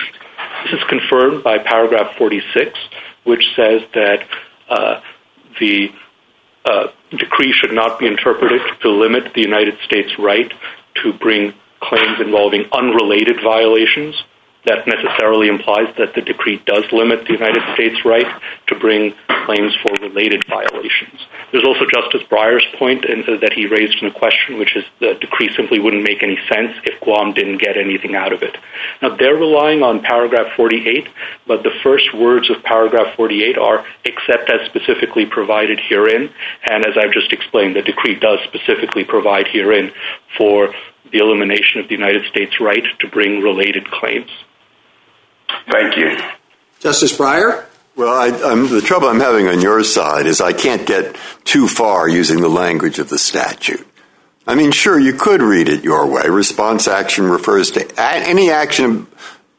[0.65, 2.77] This is confirmed by paragraph 46,
[3.23, 4.27] which says that
[4.67, 4.99] uh,
[5.61, 5.93] the
[6.65, 10.51] uh, decree should not be interpreted to limit the United States' right
[10.95, 11.53] to bring
[11.89, 14.15] claims involving unrelated violations.
[14.65, 18.27] That necessarily implies that the decree does limit the United States' right
[18.67, 21.25] to bring claims for related violations.
[21.51, 25.15] There's also Justice Breyer's point uh, that he raised in the question, which is the
[25.19, 28.57] decree simply wouldn't make any sense if Guam didn't get anything out of it.
[29.01, 31.07] Now, they're relying on paragraph 48,
[31.47, 36.29] but the first words of paragraph 48 are except as specifically provided herein.
[36.69, 39.91] And as I've just explained, the decree does specifically provide herein
[40.37, 40.73] for
[41.11, 44.29] the elimination of the United States' right to bring related claims.
[45.71, 46.17] Thank you.
[46.79, 47.65] Justice Breyer?
[47.95, 52.07] Well, I, the trouble I'm having on your side is I can't get too far
[52.07, 53.85] using the language of the statute.
[54.47, 56.23] I mean, sure, you could read it your way.
[56.29, 59.07] Response action refers to any action,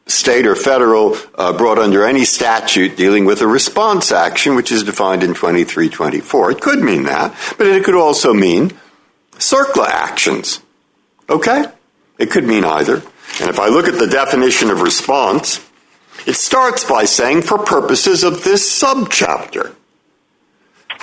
[0.07, 4.83] state or federal, uh, brought under any statute dealing with a response action, which is
[4.83, 6.51] defined in 2324.
[6.51, 8.71] It could mean that, but it could also mean
[9.33, 10.61] CERCLA actions
[11.31, 11.65] Okay?
[12.19, 13.01] It could mean either.
[13.39, 15.65] And if I look at the definition of response,
[16.27, 19.73] it starts by saying for purposes of this subchapter.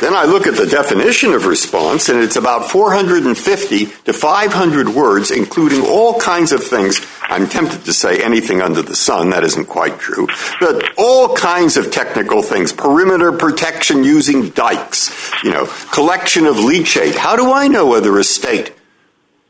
[0.00, 5.32] Then I look at the definition of response, and it's about 450 to 500 words,
[5.32, 7.04] including all kinds of things.
[7.22, 9.30] I'm tempted to say anything under the sun.
[9.30, 10.28] That isn't quite true.
[10.60, 12.72] But all kinds of technical things.
[12.72, 15.10] Perimeter protection using dikes.
[15.42, 17.16] You know, collection of leachate.
[17.16, 18.77] How do I know whether a state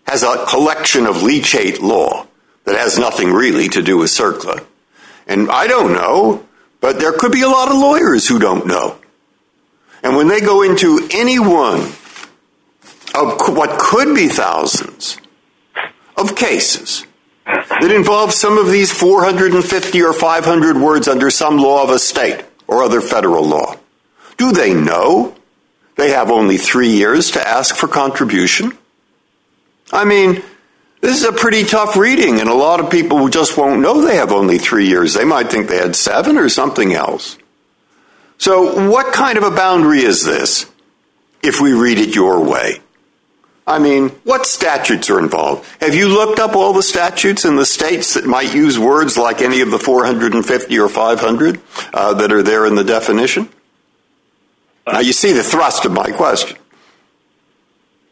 [0.09, 2.27] has a collection of leachate law
[2.65, 4.65] that has nothing really to do with CERCLA.
[5.27, 6.47] And I don't know,
[6.81, 8.99] but there could be a lot of lawyers who don't know.
[10.03, 11.81] And when they go into any one
[13.15, 15.19] of what could be thousands
[16.17, 17.05] of cases
[17.45, 22.45] that involve some of these 450 or 500 words under some law of a state
[22.67, 23.77] or other federal law?
[24.39, 25.35] Do they know
[25.97, 28.78] they have only three years to ask for contribution?
[29.93, 30.43] I mean,
[31.01, 34.17] this is a pretty tough reading, and a lot of people just won't know they
[34.17, 35.15] have only three years.
[35.15, 37.39] They might think they had seven or something else.
[38.39, 40.67] So, what kind of a boundary is this
[41.43, 42.81] if we read it your way?
[43.67, 45.69] I mean, what statutes are involved?
[45.83, 49.43] Have you looked up all the statutes in the states that might use words like
[49.43, 51.61] any of the 450 or 500
[51.93, 53.51] uh, that are there in the definition?
[54.87, 56.57] Now, you see the thrust of my question.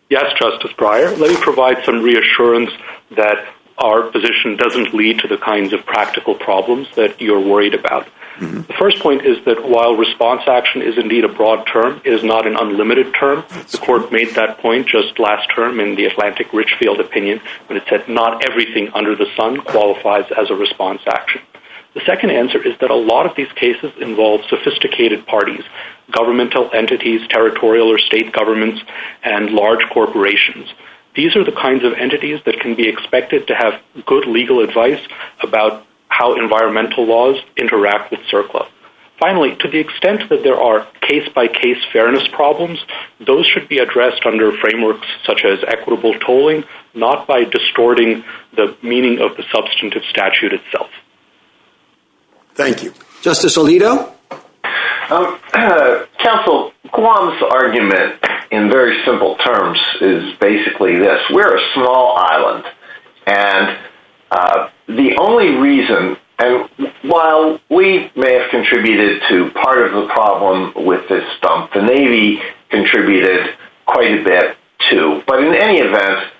[0.08, 1.18] Yes, Justice Breyer.
[1.18, 2.70] Let me provide some reassurance
[3.16, 3.48] that
[3.78, 8.08] our position doesn't lead to the kinds of practical problems that you're worried about.
[8.38, 8.62] Mm-hmm.
[8.62, 12.22] The first point is that while response action is indeed a broad term, it is
[12.22, 13.44] not an unlimited term.
[13.70, 17.84] The court made that point just last term in the Atlantic Richfield opinion when it
[17.88, 21.40] said not everything under the sun qualifies as a response action.
[21.96, 25.64] The second answer is that a lot of these cases involve sophisticated parties,
[26.10, 28.82] governmental entities, territorial or state governments,
[29.24, 30.68] and large corporations.
[31.14, 35.00] These are the kinds of entities that can be expected to have good legal advice
[35.42, 38.68] about how environmental laws interact with CERCLA.
[39.18, 42.78] Finally, to the extent that there are case-by-case fairness problems,
[43.26, 48.22] those should be addressed under frameworks such as equitable tolling, not by distorting
[48.54, 50.90] the meaning of the substantive statute itself.
[52.56, 52.94] Thank you.
[53.20, 54.14] Justice Alito?
[55.10, 58.16] Um, uh, counsel, Guam's argument
[58.50, 61.20] in very simple terms is basically this.
[61.30, 62.64] We're a small island,
[63.26, 63.78] and
[64.30, 66.68] uh, the only reason, and
[67.02, 72.40] while we may have contributed to part of the problem with this dump, the Navy
[72.70, 73.54] contributed
[73.84, 74.56] quite a bit
[74.90, 75.22] too.
[75.26, 76.32] But in any event,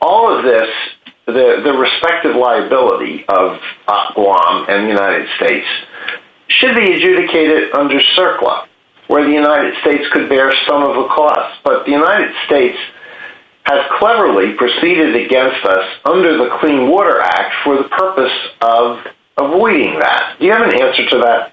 [0.00, 0.68] all of this
[1.26, 3.60] the, respective liability of
[4.14, 5.66] Guam and the United States
[6.48, 8.66] should be adjudicated under CERCLA,
[9.08, 11.58] where the United States could bear some of the costs.
[11.64, 12.78] But the United States
[13.64, 18.98] has cleverly proceeded against us under the Clean Water Act for the purpose of
[19.38, 20.36] avoiding that.
[20.40, 21.52] Do you have an answer to that?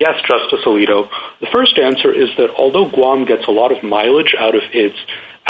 [0.00, 1.08] Yes, Justice Alito.
[1.40, 4.98] The first answer is that although Guam gets a lot of mileage out of its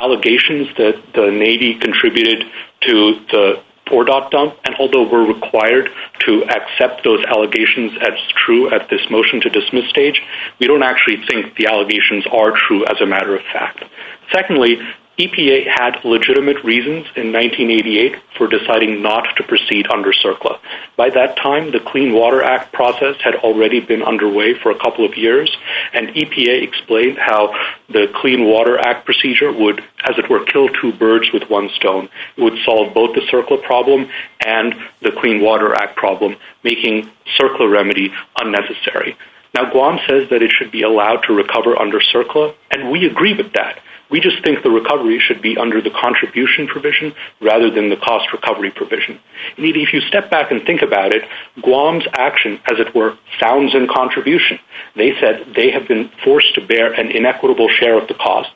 [0.01, 2.45] allegations that the Navy contributed
[2.83, 5.91] to the Ordot dump, and although we're required
[6.21, 10.23] to accept those allegations as true at this motion to dismiss stage,
[10.59, 13.85] we don't actually think the allegations are true as a matter of fact.
[14.33, 14.79] Secondly,
[15.19, 20.59] EPA had legitimate reasons in 1988 for deciding not to proceed under CERCLA.
[20.97, 25.05] By that time, the Clean Water Act process had already been underway for a couple
[25.05, 25.57] of years,
[25.93, 27.55] and EPA explained how
[27.89, 32.09] the Clean Water Act procedure would, as it were, kill two birds with one stone.
[32.37, 34.11] It would solve both the CERCLA problem
[34.45, 36.35] and the Clean Water Act problem,
[36.65, 37.09] making
[37.39, 39.17] CERCLA remedy unnecessary.
[39.55, 43.35] Now, Guam says that it should be allowed to recover under CERCLA, and we agree
[43.35, 43.79] with that.
[44.11, 48.33] We just think the recovery should be under the contribution provision rather than the cost
[48.33, 49.19] recovery provision.
[49.57, 51.23] Indeed, if you step back and think about it,
[51.63, 54.59] Guam's action, as it were, sounds in contribution.
[54.95, 58.53] They said they have been forced to bear an inequitable share of the costs,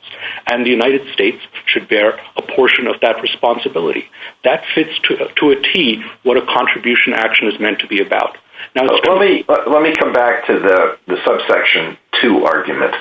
[0.47, 4.05] and the United States should bear a portion of that responsibility.
[4.43, 8.37] That fits to, to a T what a contribution action is meant to be about.
[8.75, 12.93] Now, let me let me come back to the the subsection two argument.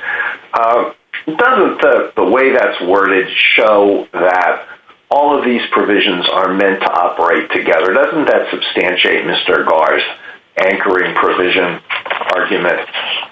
[0.53, 0.93] Uh,
[1.27, 4.67] doesn't the, the way that's worded show that
[5.11, 7.93] all of these provisions are meant to operate together?
[7.93, 9.67] Doesn't that substantiate Mr.
[9.69, 10.03] Garre's
[10.65, 11.81] anchoring provision
[12.35, 12.81] argument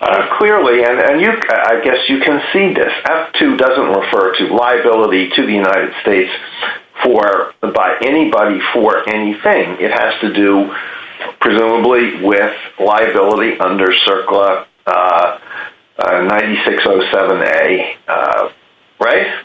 [0.00, 0.84] uh, clearly?
[0.84, 2.92] And, and you, I guess you can see this.
[3.04, 6.32] F2 doesn't refer to liability to the United States
[7.02, 9.76] for by anybody for anything.
[9.80, 10.74] It has to do
[11.40, 15.38] presumably with liability under CERCLA uh,
[15.98, 18.48] 9607A, uh,
[19.00, 19.44] right?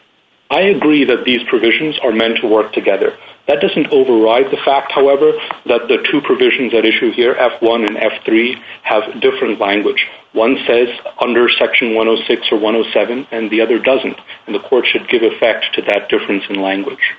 [0.50, 3.18] I agree that these provisions are meant to work together.
[3.48, 5.32] That doesn't override the fact, however,
[5.66, 10.08] that the two provisions at issue here, F1 and F3, have different language.
[10.34, 10.90] One says
[11.24, 15.74] under Section 106 or 107, and the other doesn't, and the court should give effect
[15.76, 17.16] to that difference in language.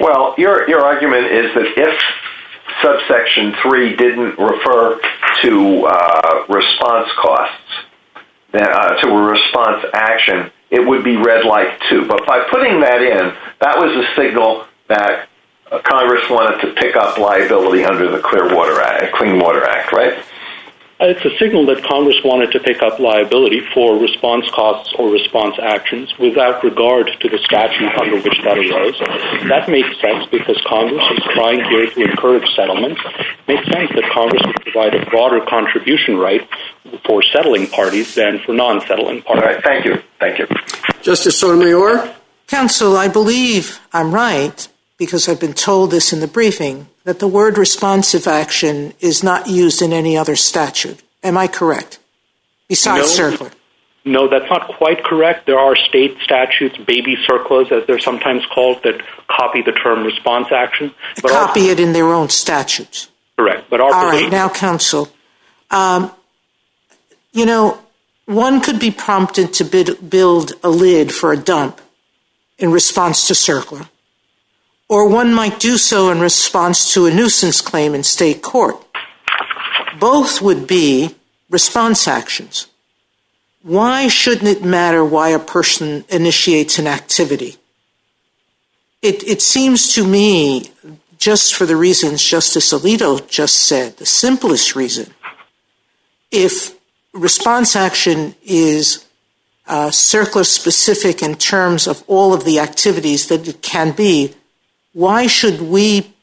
[0.00, 1.98] Well, your, your argument is that if
[2.82, 5.00] subsection 3 didn't refer
[5.42, 7.84] to uh, response costs,
[8.54, 12.06] uh, to a response action, it would be read like two.
[12.06, 15.28] But by putting that in, that was a signal that
[15.82, 20.22] Congress wanted to pick up liability under the Clean Water Act, right?
[21.00, 25.10] Uh, it's a signal that Congress wanted to pick up liability for response costs or
[25.10, 28.94] response actions without regard to the statute under which that arose.
[29.50, 32.96] That makes sense because Congress is trying here to encourage settlement.
[33.02, 36.46] It makes sense that Congress would provide a broader contribution right
[37.04, 39.44] for settling parties than for non-settling parties.
[39.44, 39.98] Right, thank you.
[40.20, 40.46] Thank you.
[41.02, 42.14] Justice Sotomayor?
[42.46, 47.28] Counsel, I believe I'm right because I've been told this in the briefing that the
[47.28, 51.02] word responsive action is not used in any other statute.
[51.22, 51.98] Am I correct?
[52.68, 53.52] Besides no, CERCLA?
[54.06, 55.46] No, that's not quite correct.
[55.46, 60.48] There are state statutes, baby CERCLAs as they're sometimes called, that copy the term response
[60.50, 60.94] action.
[61.22, 63.08] But copy it in their own statutes.
[63.36, 63.68] Correct.
[63.70, 65.08] But All right, now, counsel,
[65.70, 66.12] um,
[67.32, 67.78] you know,
[68.26, 71.80] one could be prompted to bid, build a lid for a dump
[72.58, 73.88] in response to CERCLA
[74.94, 78.76] or one might do so in response to a nuisance claim in state court.
[79.98, 81.16] Both would be
[81.50, 82.68] response actions.
[83.62, 87.56] Why shouldn't it matter why a person initiates an activity?
[89.02, 90.70] It, it seems to me,
[91.18, 95.12] just for the reasons Justice Alito just said, the simplest reason,
[96.30, 96.78] if
[97.12, 99.04] response action is
[99.66, 104.36] uh, specific in terms of all of the activities that it can be,
[104.94, 106.14] why should we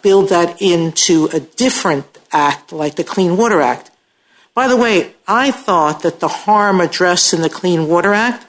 [0.00, 3.90] build that into a different act like the Clean Water Act?
[4.54, 8.46] By the way, I thought that the harm addressed in the Clean Water Act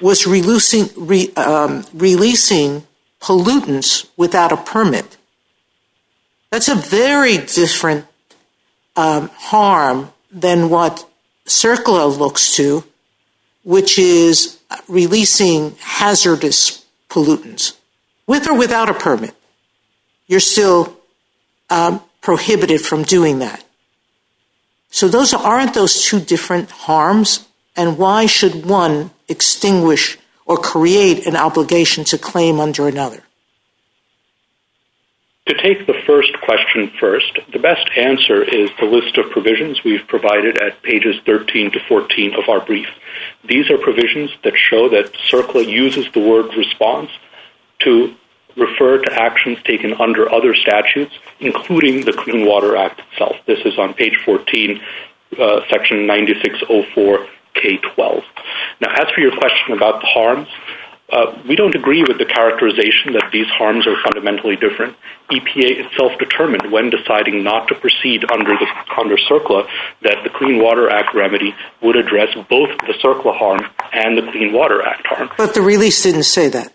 [0.00, 2.86] was releasing, re, um, releasing
[3.20, 5.18] pollutants without a permit.
[6.50, 8.06] That's a very different
[8.96, 11.06] um, harm than what
[11.44, 12.84] CERCLA looks to,
[13.64, 14.58] which is
[14.88, 17.77] releasing hazardous pollutants
[18.28, 19.34] with or without a permit,
[20.28, 20.96] you're still
[21.70, 23.64] um, prohibited from doing that.
[24.90, 31.36] So those aren't those two different harms, and why should one extinguish or create an
[31.36, 33.22] obligation to claim under another?
[35.46, 40.06] To take the first question first, the best answer is the list of provisions we've
[40.06, 42.88] provided at pages 13 to 14 of our brief.
[43.44, 47.10] These are provisions that show that CERCLA uses the word response
[47.80, 48.14] to
[48.56, 53.36] refer to actions taken under other statutes, including the Clean Water Act itself.
[53.46, 54.80] This is on page 14,
[55.38, 58.22] uh, section 9604 K12.
[58.80, 60.48] Now, as for your question about the harms,
[61.10, 64.94] uh, we don't agree with the characterization that these harms are fundamentally different.
[65.30, 68.66] EPA itself determined when deciding not to proceed under the
[68.98, 69.66] under CERCLA
[70.02, 73.60] that the Clean Water Act remedy would address both the CERCLA harm
[73.92, 75.30] and the Clean Water Act harm.
[75.38, 76.74] But the release didn't say that.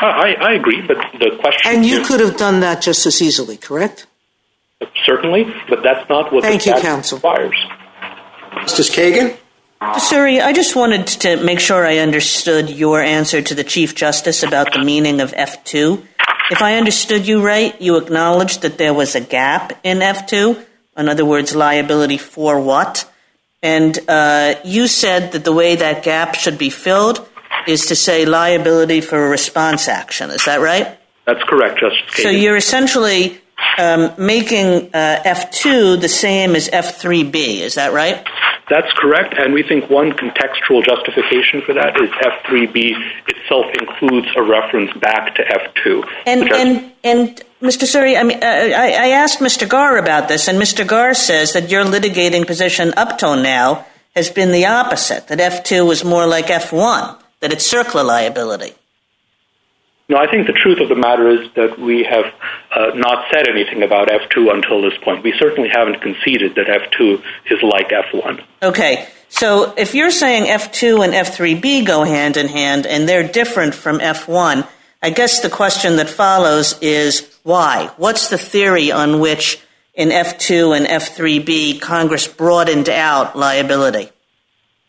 [0.00, 3.20] I, I agree, but the question And you is, could have done that just as
[3.20, 4.06] easily, correct?
[5.04, 7.18] certainly, but that's not what Thank the you, statute counsel.
[7.18, 7.56] requires.
[8.62, 9.36] Justice Kagan?
[9.82, 14.42] Suri, I just wanted to make sure I understood your answer to the Chief Justice
[14.42, 16.02] about the meaning of F2.
[16.50, 20.64] If I understood you right, you acknowledged that there was a gap in F2.
[20.96, 23.10] In other words, liability for what?
[23.62, 27.26] And uh, you said that the way that gap should be filled
[27.66, 30.30] is to say liability for a response action.
[30.30, 30.98] Is that right?
[31.26, 32.22] That's correct, Justice Kagan.
[32.22, 33.40] So you're essentially
[33.78, 37.60] um, making uh, F2 the same as F3B.
[37.60, 38.26] Is that right?
[38.68, 42.92] That's correct, and we think one contextual justification for that is F3B
[43.26, 46.04] itself includes a reference back to F2.
[46.24, 47.82] And and and Mr.
[47.82, 49.68] Suri, I mean, uh, I, I asked Mr.
[49.68, 50.86] Garre about this, and Mr.
[50.86, 55.26] Garre says that your litigating position up till now has been the opposite.
[55.26, 57.19] That F2 was more like F1.
[57.40, 58.74] That it's CERCLA liability.
[60.08, 62.26] no, I think the truth of the matter is that we have
[62.74, 65.24] uh, not said anything about F2 until this point.
[65.24, 68.42] We certainly haven't conceded that F2 is like F1.
[68.62, 73.74] Okay, so if you're saying F2 and F3B go hand in hand and they're different
[73.74, 74.66] from F1,
[75.02, 77.90] I guess the question that follows is why?
[77.96, 79.58] What's the theory on which
[79.94, 84.10] in F2 and F3B Congress broadened out liability?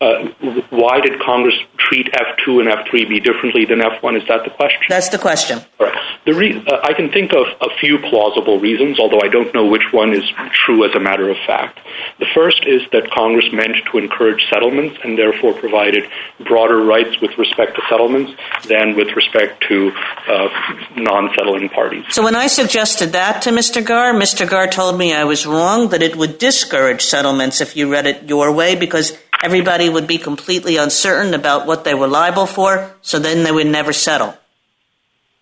[0.02, 0.28] Uh,
[0.72, 4.20] why did Congress treat F2 and F3B differently than F1?
[4.20, 4.82] Is that the question?
[4.90, 5.60] That's the question.
[5.80, 5.98] All right.
[6.26, 9.66] The re- uh, I can think of a few plausible reasons, although I don't know
[9.66, 10.24] which one is
[10.66, 11.80] true as a matter of fact.
[12.20, 16.10] The first is that Congress meant to encourage settlements and therefore provided
[16.46, 18.32] broader rights with respect to settlements
[18.68, 19.92] than with respect to
[20.28, 20.50] uh,
[20.96, 22.06] non-settling parties.
[22.10, 23.86] So when I suggested that to Mr.
[23.86, 24.48] Garre, Mr.
[24.48, 28.30] Garre told me I was wrong, that it would discourage settlements if you read it
[28.30, 33.20] your way because everybody would be completely uncertain about what they were liable for, so
[33.20, 34.36] then they would never settle.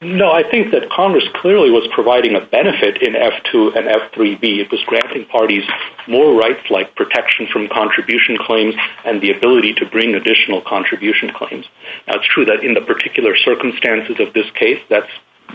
[0.02, 4.64] No, I think that Congress clearly was providing a benefit in F2 and F3B.
[4.64, 5.66] It was granting parties
[6.08, 11.66] more rights like protection from contribution claims and the ability to bring additional contribution claims.
[12.08, 15.04] Now, it's true that in the particular circumstances of this case, that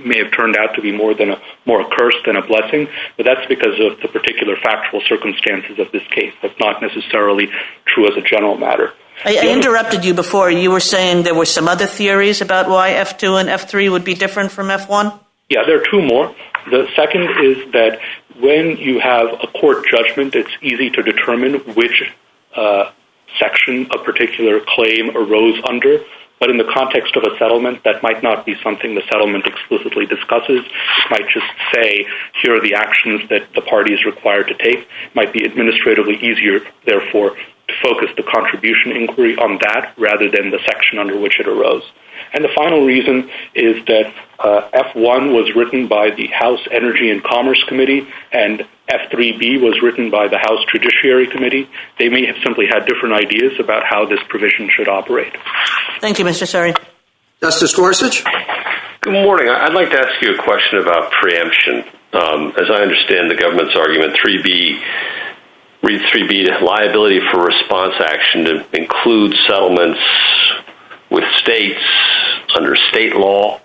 [0.05, 2.89] may have turned out to be more than a more a curse than a blessing,
[3.17, 6.33] but that's because of the particular factual circumstances of this case.
[6.43, 7.49] That's not necessarily
[7.87, 8.93] true as a general matter.
[9.25, 10.51] I, I interrupted you before.
[10.51, 14.15] You were saying there were some other theories about why F2 and F3 would be
[14.15, 15.19] different from F1?
[15.49, 16.35] Yeah, there are two more.
[16.71, 18.01] The second is that
[18.41, 22.03] when you have a court judgment, it's easy to determine which
[22.57, 22.91] uh,
[23.39, 26.01] section a particular claim arose under.
[26.41, 30.07] But in the context of a settlement, that might not be something the settlement explicitly
[30.07, 30.61] discusses.
[30.65, 32.07] It might just say,
[32.43, 34.81] here are the actions that the party is required to take.
[34.81, 37.37] It might be administratively easier, therefore,
[37.69, 41.85] to focus the contribution inquiry on that rather than the section under which it arose.
[42.33, 47.23] And the final reason is that uh, F1 was written by the House Energy and
[47.23, 51.69] Commerce Committee and F3B was written by the House Judiciary Committee.
[51.99, 55.33] They may have simply had different ideas about how this provision should operate.
[56.01, 56.45] Thank you, Mr.
[56.45, 56.77] Suri.
[57.41, 58.25] Justice Gorsuch?
[59.01, 59.49] Good morning.
[59.49, 61.85] I'd like to ask you a question about preemption.
[62.13, 64.81] Um, as I understand the government's argument, 3B
[65.85, 70.01] read 3B, liability for response action to include settlements
[71.11, 71.85] with states
[72.57, 73.61] under state law.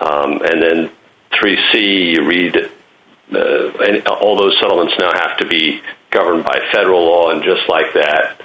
[0.00, 0.90] Um, and then
[1.32, 2.70] 3C, you read
[3.30, 7.92] and all those settlements now have to be governed by federal law, and just like
[7.94, 8.40] that,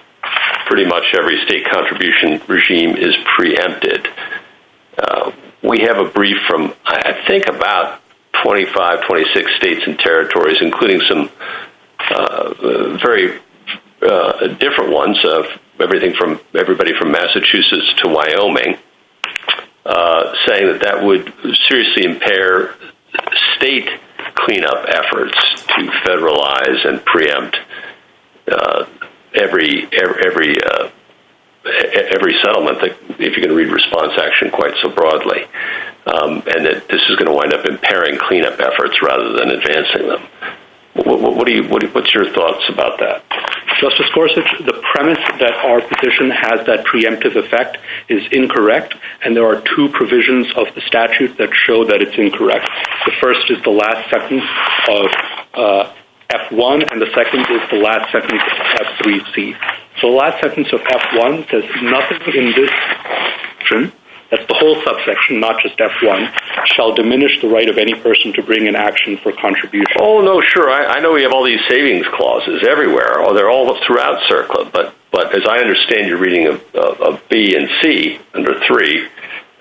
[0.67, 4.07] pretty much every state contribution regime is preempted.
[4.97, 5.31] Uh,
[5.63, 8.01] we have a brief from, I think, about
[8.43, 11.29] 25, 26 states and territories, including some
[12.09, 12.53] uh,
[13.03, 13.39] very
[14.01, 15.45] uh, different ones, of
[15.79, 18.77] everything from everybody from Massachusetts to Wyoming,
[19.85, 21.33] uh, saying that that would
[21.67, 22.75] seriously impair
[23.57, 23.89] state
[24.45, 25.37] cleanup efforts
[25.67, 27.57] to federalize and preempt
[28.51, 28.85] uh,
[29.33, 29.87] every
[30.25, 30.89] every uh,
[31.65, 35.43] every settlement that if you can read response action quite so broadly,
[36.05, 40.07] um, and that this is going to wind up impairing cleanup efforts rather than advancing
[40.07, 40.27] them.
[40.93, 41.19] What,
[41.93, 43.23] what's your thoughts about that?
[43.79, 47.77] Justice Gorsuch, the premise that our position has that preemptive effect
[48.09, 52.67] is incorrect, and there are two provisions of the statute that show that it's incorrect.
[53.05, 54.43] The first is the last sentence
[54.89, 55.05] of
[55.53, 55.93] uh,
[56.29, 58.57] F1, and the second is the last sentence of
[58.99, 59.55] F3C.
[60.01, 62.71] So the last sentence of F1 says nothing in this
[64.29, 66.31] that's the whole subsection, not just F1,
[66.75, 69.97] shall diminish the right of any person to bring an action for contribution.
[69.99, 70.69] Oh, no, sure.
[70.69, 73.21] I, I know we have all these savings clauses everywhere.
[73.21, 74.71] Oh, they're all throughout CERCLA.
[74.71, 79.07] But, but as I understand your reading of, of, of B and C under 3,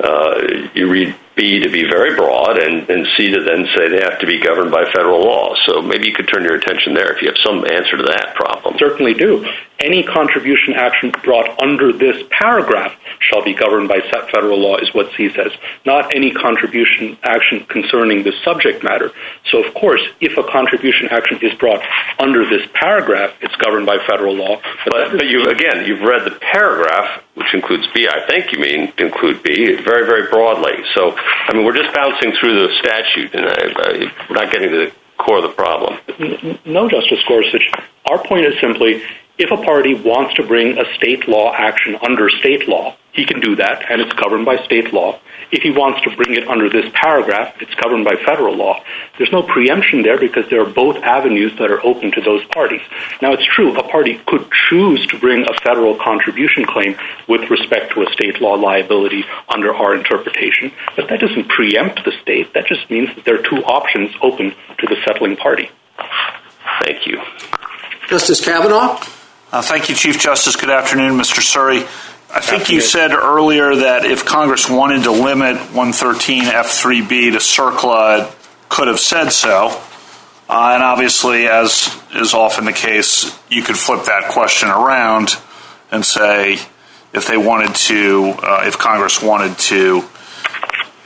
[0.00, 0.40] uh,
[0.74, 4.18] you read B to be very broad and, and C to then say they have
[4.18, 5.54] to be governed by federal law.
[5.66, 8.34] So maybe you could turn your attention there if you have some answer to that
[8.34, 8.74] problem.
[8.76, 9.46] Certainly do.
[9.78, 14.00] Any contribution action brought under this paragraph shall be governed by
[14.32, 15.52] federal law is what C says,
[15.86, 19.12] not any contribution action concerning the subject matter.
[19.52, 21.80] So of course, if a contribution action is brought
[22.18, 24.60] under this paragraph, it's governed by federal law.
[24.84, 28.92] But, but you, again, you've read the paragraph, which includes B, I think you mean
[28.98, 30.82] include B, very, very broadly.
[30.94, 31.16] So
[31.48, 33.44] I mean, we're just bouncing through the statute, and
[34.28, 35.98] we're not getting to the core of the problem.
[36.64, 37.70] No, Justice Gorsuch.
[38.06, 39.02] Our point is simply
[39.38, 43.40] if a party wants to bring a state law action under state law, he can
[43.40, 45.18] do that, and it's governed by state law.
[45.50, 48.82] If he wants to bring it under this paragraph, it's governed by federal law.
[49.16, 52.82] There's no preemption there because there are both avenues that are open to those parties.
[53.22, 57.94] Now, it's true, a party could choose to bring a federal contribution claim with respect
[57.94, 62.52] to a state law liability under our interpretation, but that doesn't preempt the state.
[62.54, 65.70] That just means that there are two options open to the settling party.
[66.84, 67.20] Thank you.
[68.08, 69.00] Justice Kavanaugh?
[69.50, 70.56] Uh, thank you, Chief Justice.
[70.56, 71.40] Good afternoon, Mr.
[71.40, 71.80] Suri.
[72.30, 78.28] I think you said earlier that if Congress wanted to limit 113 F3B to CERCLA,
[78.28, 78.36] it
[78.68, 79.68] could have said so.
[80.50, 85.38] Uh, and obviously, as is often the case, you could flip that question around
[85.90, 86.58] and say
[87.14, 90.04] if they wanted to, uh, if Congress wanted to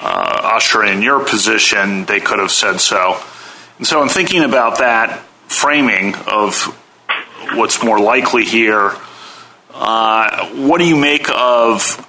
[0.00, 3.20] uh, usher in your position, they could have said so.
[3.78, 6.76] And so, in thinking about that framing of
[7.54, 8.92] what's more likely here,
[9.74, 12.08] uh, what do you make of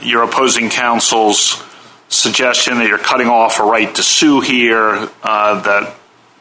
[0.00, 1.62] your opposing counsel's
[2.08, 5.94] suggestion that you're cutting off a right to sue here, uh, that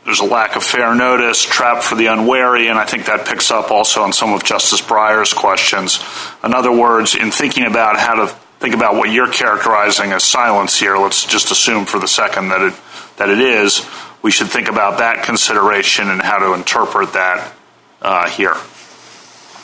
[0.05, 3.51] there's a lack of fair notice, trap for the unwary, and I think that picks
[3.51, 5.99] up also on some of Justice Breyer's questions.
[6.43, 8.27] In other words, in thinking about how to
[8.59, 12.61] think about what you're characterizing as silence here, let's just assume for the second that
[12.61, 12.73] it
[13.17, 13.85] that it is,
[14.21, 17.53] we should think about that consideration and how to interpret that
[18.29, 18.55] here.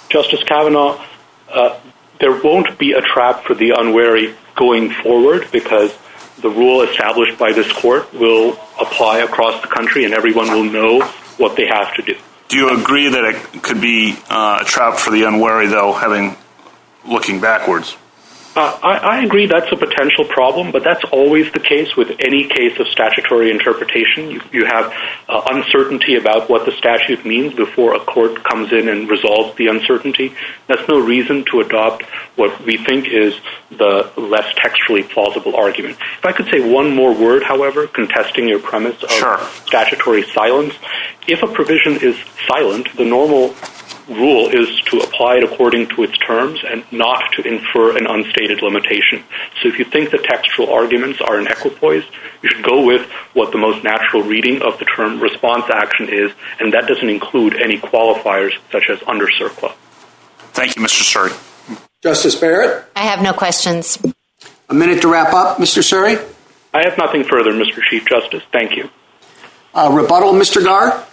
[0.09, 1.03] Justice Kavanaugh,
[1.49, 1.79] uh,
[2.19, 5.93] there won't be a trap for the unwary going forward because
[6.41, 11.01] the rule established by this court will apply across the country and everyone will know
[11.37, 12.15] what they have to do.
[12.49, 16.35] Do you agree that it could be uh, a trap for the unwary, though, having
[17.05, 17.95] looking backwards?
[18.55, 22.47] Uh, I, I, agree that's a potential problem, but that's always the case with any
[22.47, 24.29] case of statutory interpretation.
[24.29, 24.93] You, you have
[25.27, 29.67] uh, uncertainty about what the statute means before a court comes in and resolves the
[29.67, 30.35] uncertainty.
[30.67, 32.03] That's no reason to adopt
[32.35, 33.33] what we think is
[33.71, 35.97] the less textually plausible argument.
[36.19, 40.75] If I could say one more word, however, contesting your premise of statutory silence,
[41.27, 42.15] if a provision is
[42.47, 43.55] silent, the normal
[44.07, 48.61] rule is to apply it according to its terms and not to infer an unstated
[48.61, 49.23] limitation.
[49.61, 52.03] So if you think the textual arguments are in equipoise,
[52.41, 56.31] you should go with what the most natural reading of the term response action is,
[56.59, 59.73] and that doesn't include any qualifiers such as under CERCLA.
[60.51, 61.01] Thank you, Mr.
[61.01, 61.79] Suri.
[62.03, 62.85] Justice Barrett?
[62.95, 63.97] I have no questions.
[64.69, 65.81] A minute to wrap up, Mr.
[65.81, 66.21] Suri?
[66.73, 67.81] I have nothing further, Mr.
[67.89, 68.43] Chief Justice.
[68.51, 68.89] Thank you.
[69.73, 70.63] Uh, rebuttal, Mr.
[70.63, 71.05] Garre?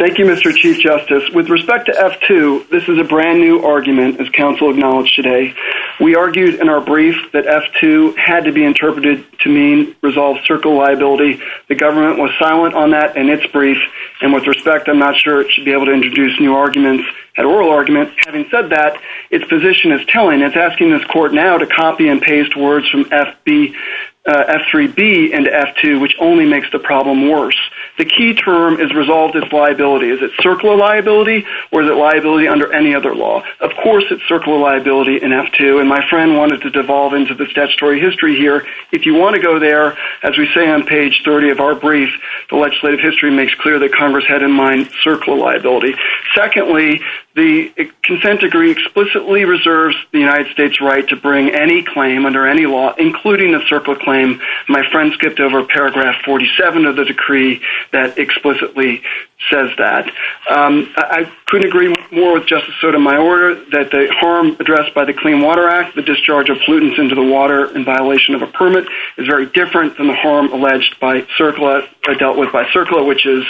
[0.00, 0.56] Thank you, Mr.
[0.56, 1.28] Chief Justice.
[1.34, 5.54] With respect to F2, this is a brand new argument, as counsel acknowledged today.
[6.00, 10.74] We argued in our brief that F2 had to be interpreted to mean resolve CERCLA
[10.74, 11.42] liability.
[11.68, 13.76] The government was silent on that in its brief,
[14.22, 17.04] and with respect, I'm not sure it should be able to introduce new arguments
[17.36, 18.14] at oral argument.
[18.24, 18.98] Having said that,
[19.30, 20.40] its position is telling.
[20.40, 23.74] It's asking this court now to copy and paste words from FB
[24.26, 27.56] uh, F3B into F2, which only makes the problem worse.
[28.00, 30.08] The key term is resolved its liability.
[30.08, 33.42] Is it CERCLA liability or is it liability under any other law?
[33.60, 37.44] Of course it's CERCLA liability in F2, and my friend wanted to devolve into the
[37.50, 38.66] statutory history here.
[38.90, 42.08] If you want to go there, as we say on page 30 of our brief,
[42.48, 45.94] the legislative history makes clear that Congress had in mind CERCLA liability.
[46.34, 47.02] Secondly,
[47.34, 47.72] the
[48.02, 52.92] consent decree explicitly reserves the United States right to bring any claim under any law,
[52.98, 54.40] including a CERCLA claim.
[54.68, 57.62] My friend skipped over paragraph 47 of the decree
[57.92, 59.02] that explicitly
[59.48, 60.06] says that.
[60.50, 65.40] Um, I couldn't agree more with Justice Sotomayor that the harm addressed by the Clean
[65.40, 69.26] Water Act, the discharge of pollutants into the water in violation of a permit, is
[69.26, 73.44] very different than the harm alleged by CERCLA, uh, dealt with by CERCLA, which is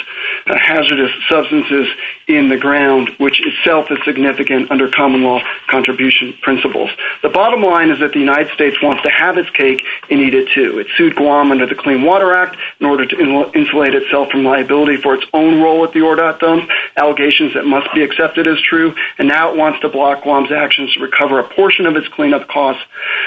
[0.47, 1.87] uh, hazardous substances
[2.27, 3.41] in the ground, which
[3.71, 6.89] itself is significant under common law contribution principles.
[7.23, 10.33] The bottom line is that the United States wants to have its cake and eat
[10.33, 10.79] it too.
[10.79, 14.97] It sued Guam under the Clean Water Act in order to insulate itself from liability
[14.97, 18.93] for its own role at the ORDOT dump, allegations that must be accepted as true,
[19.17, 22.47] and now it wants to block Guam's actions to recover a portion of its cleanup
[22.49, 22.83] costs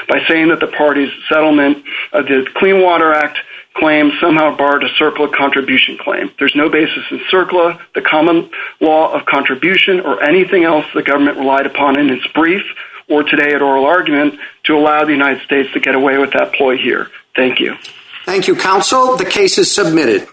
[0.08, 1.78] by saying that the party's settlement
[2.12, 3.38] of the Clean Water Act
[3.76, 6.30] claim somehow barred a CERCLA contribution claim.
[6.38, 8.50] There's no basis in CERCLA, the common
[8.80, 12.62] law of contribution, or anything else the government relied upon in its brief
[13.08, 16.52] or today at oral argument to allow the United States to get away with that
[16.54, 17.10] ploy here.
[17.36, 17.76] Thank you.
[18.24, 19.16] Thank you, counsel.
[19.16, 20.26] The case is submitted.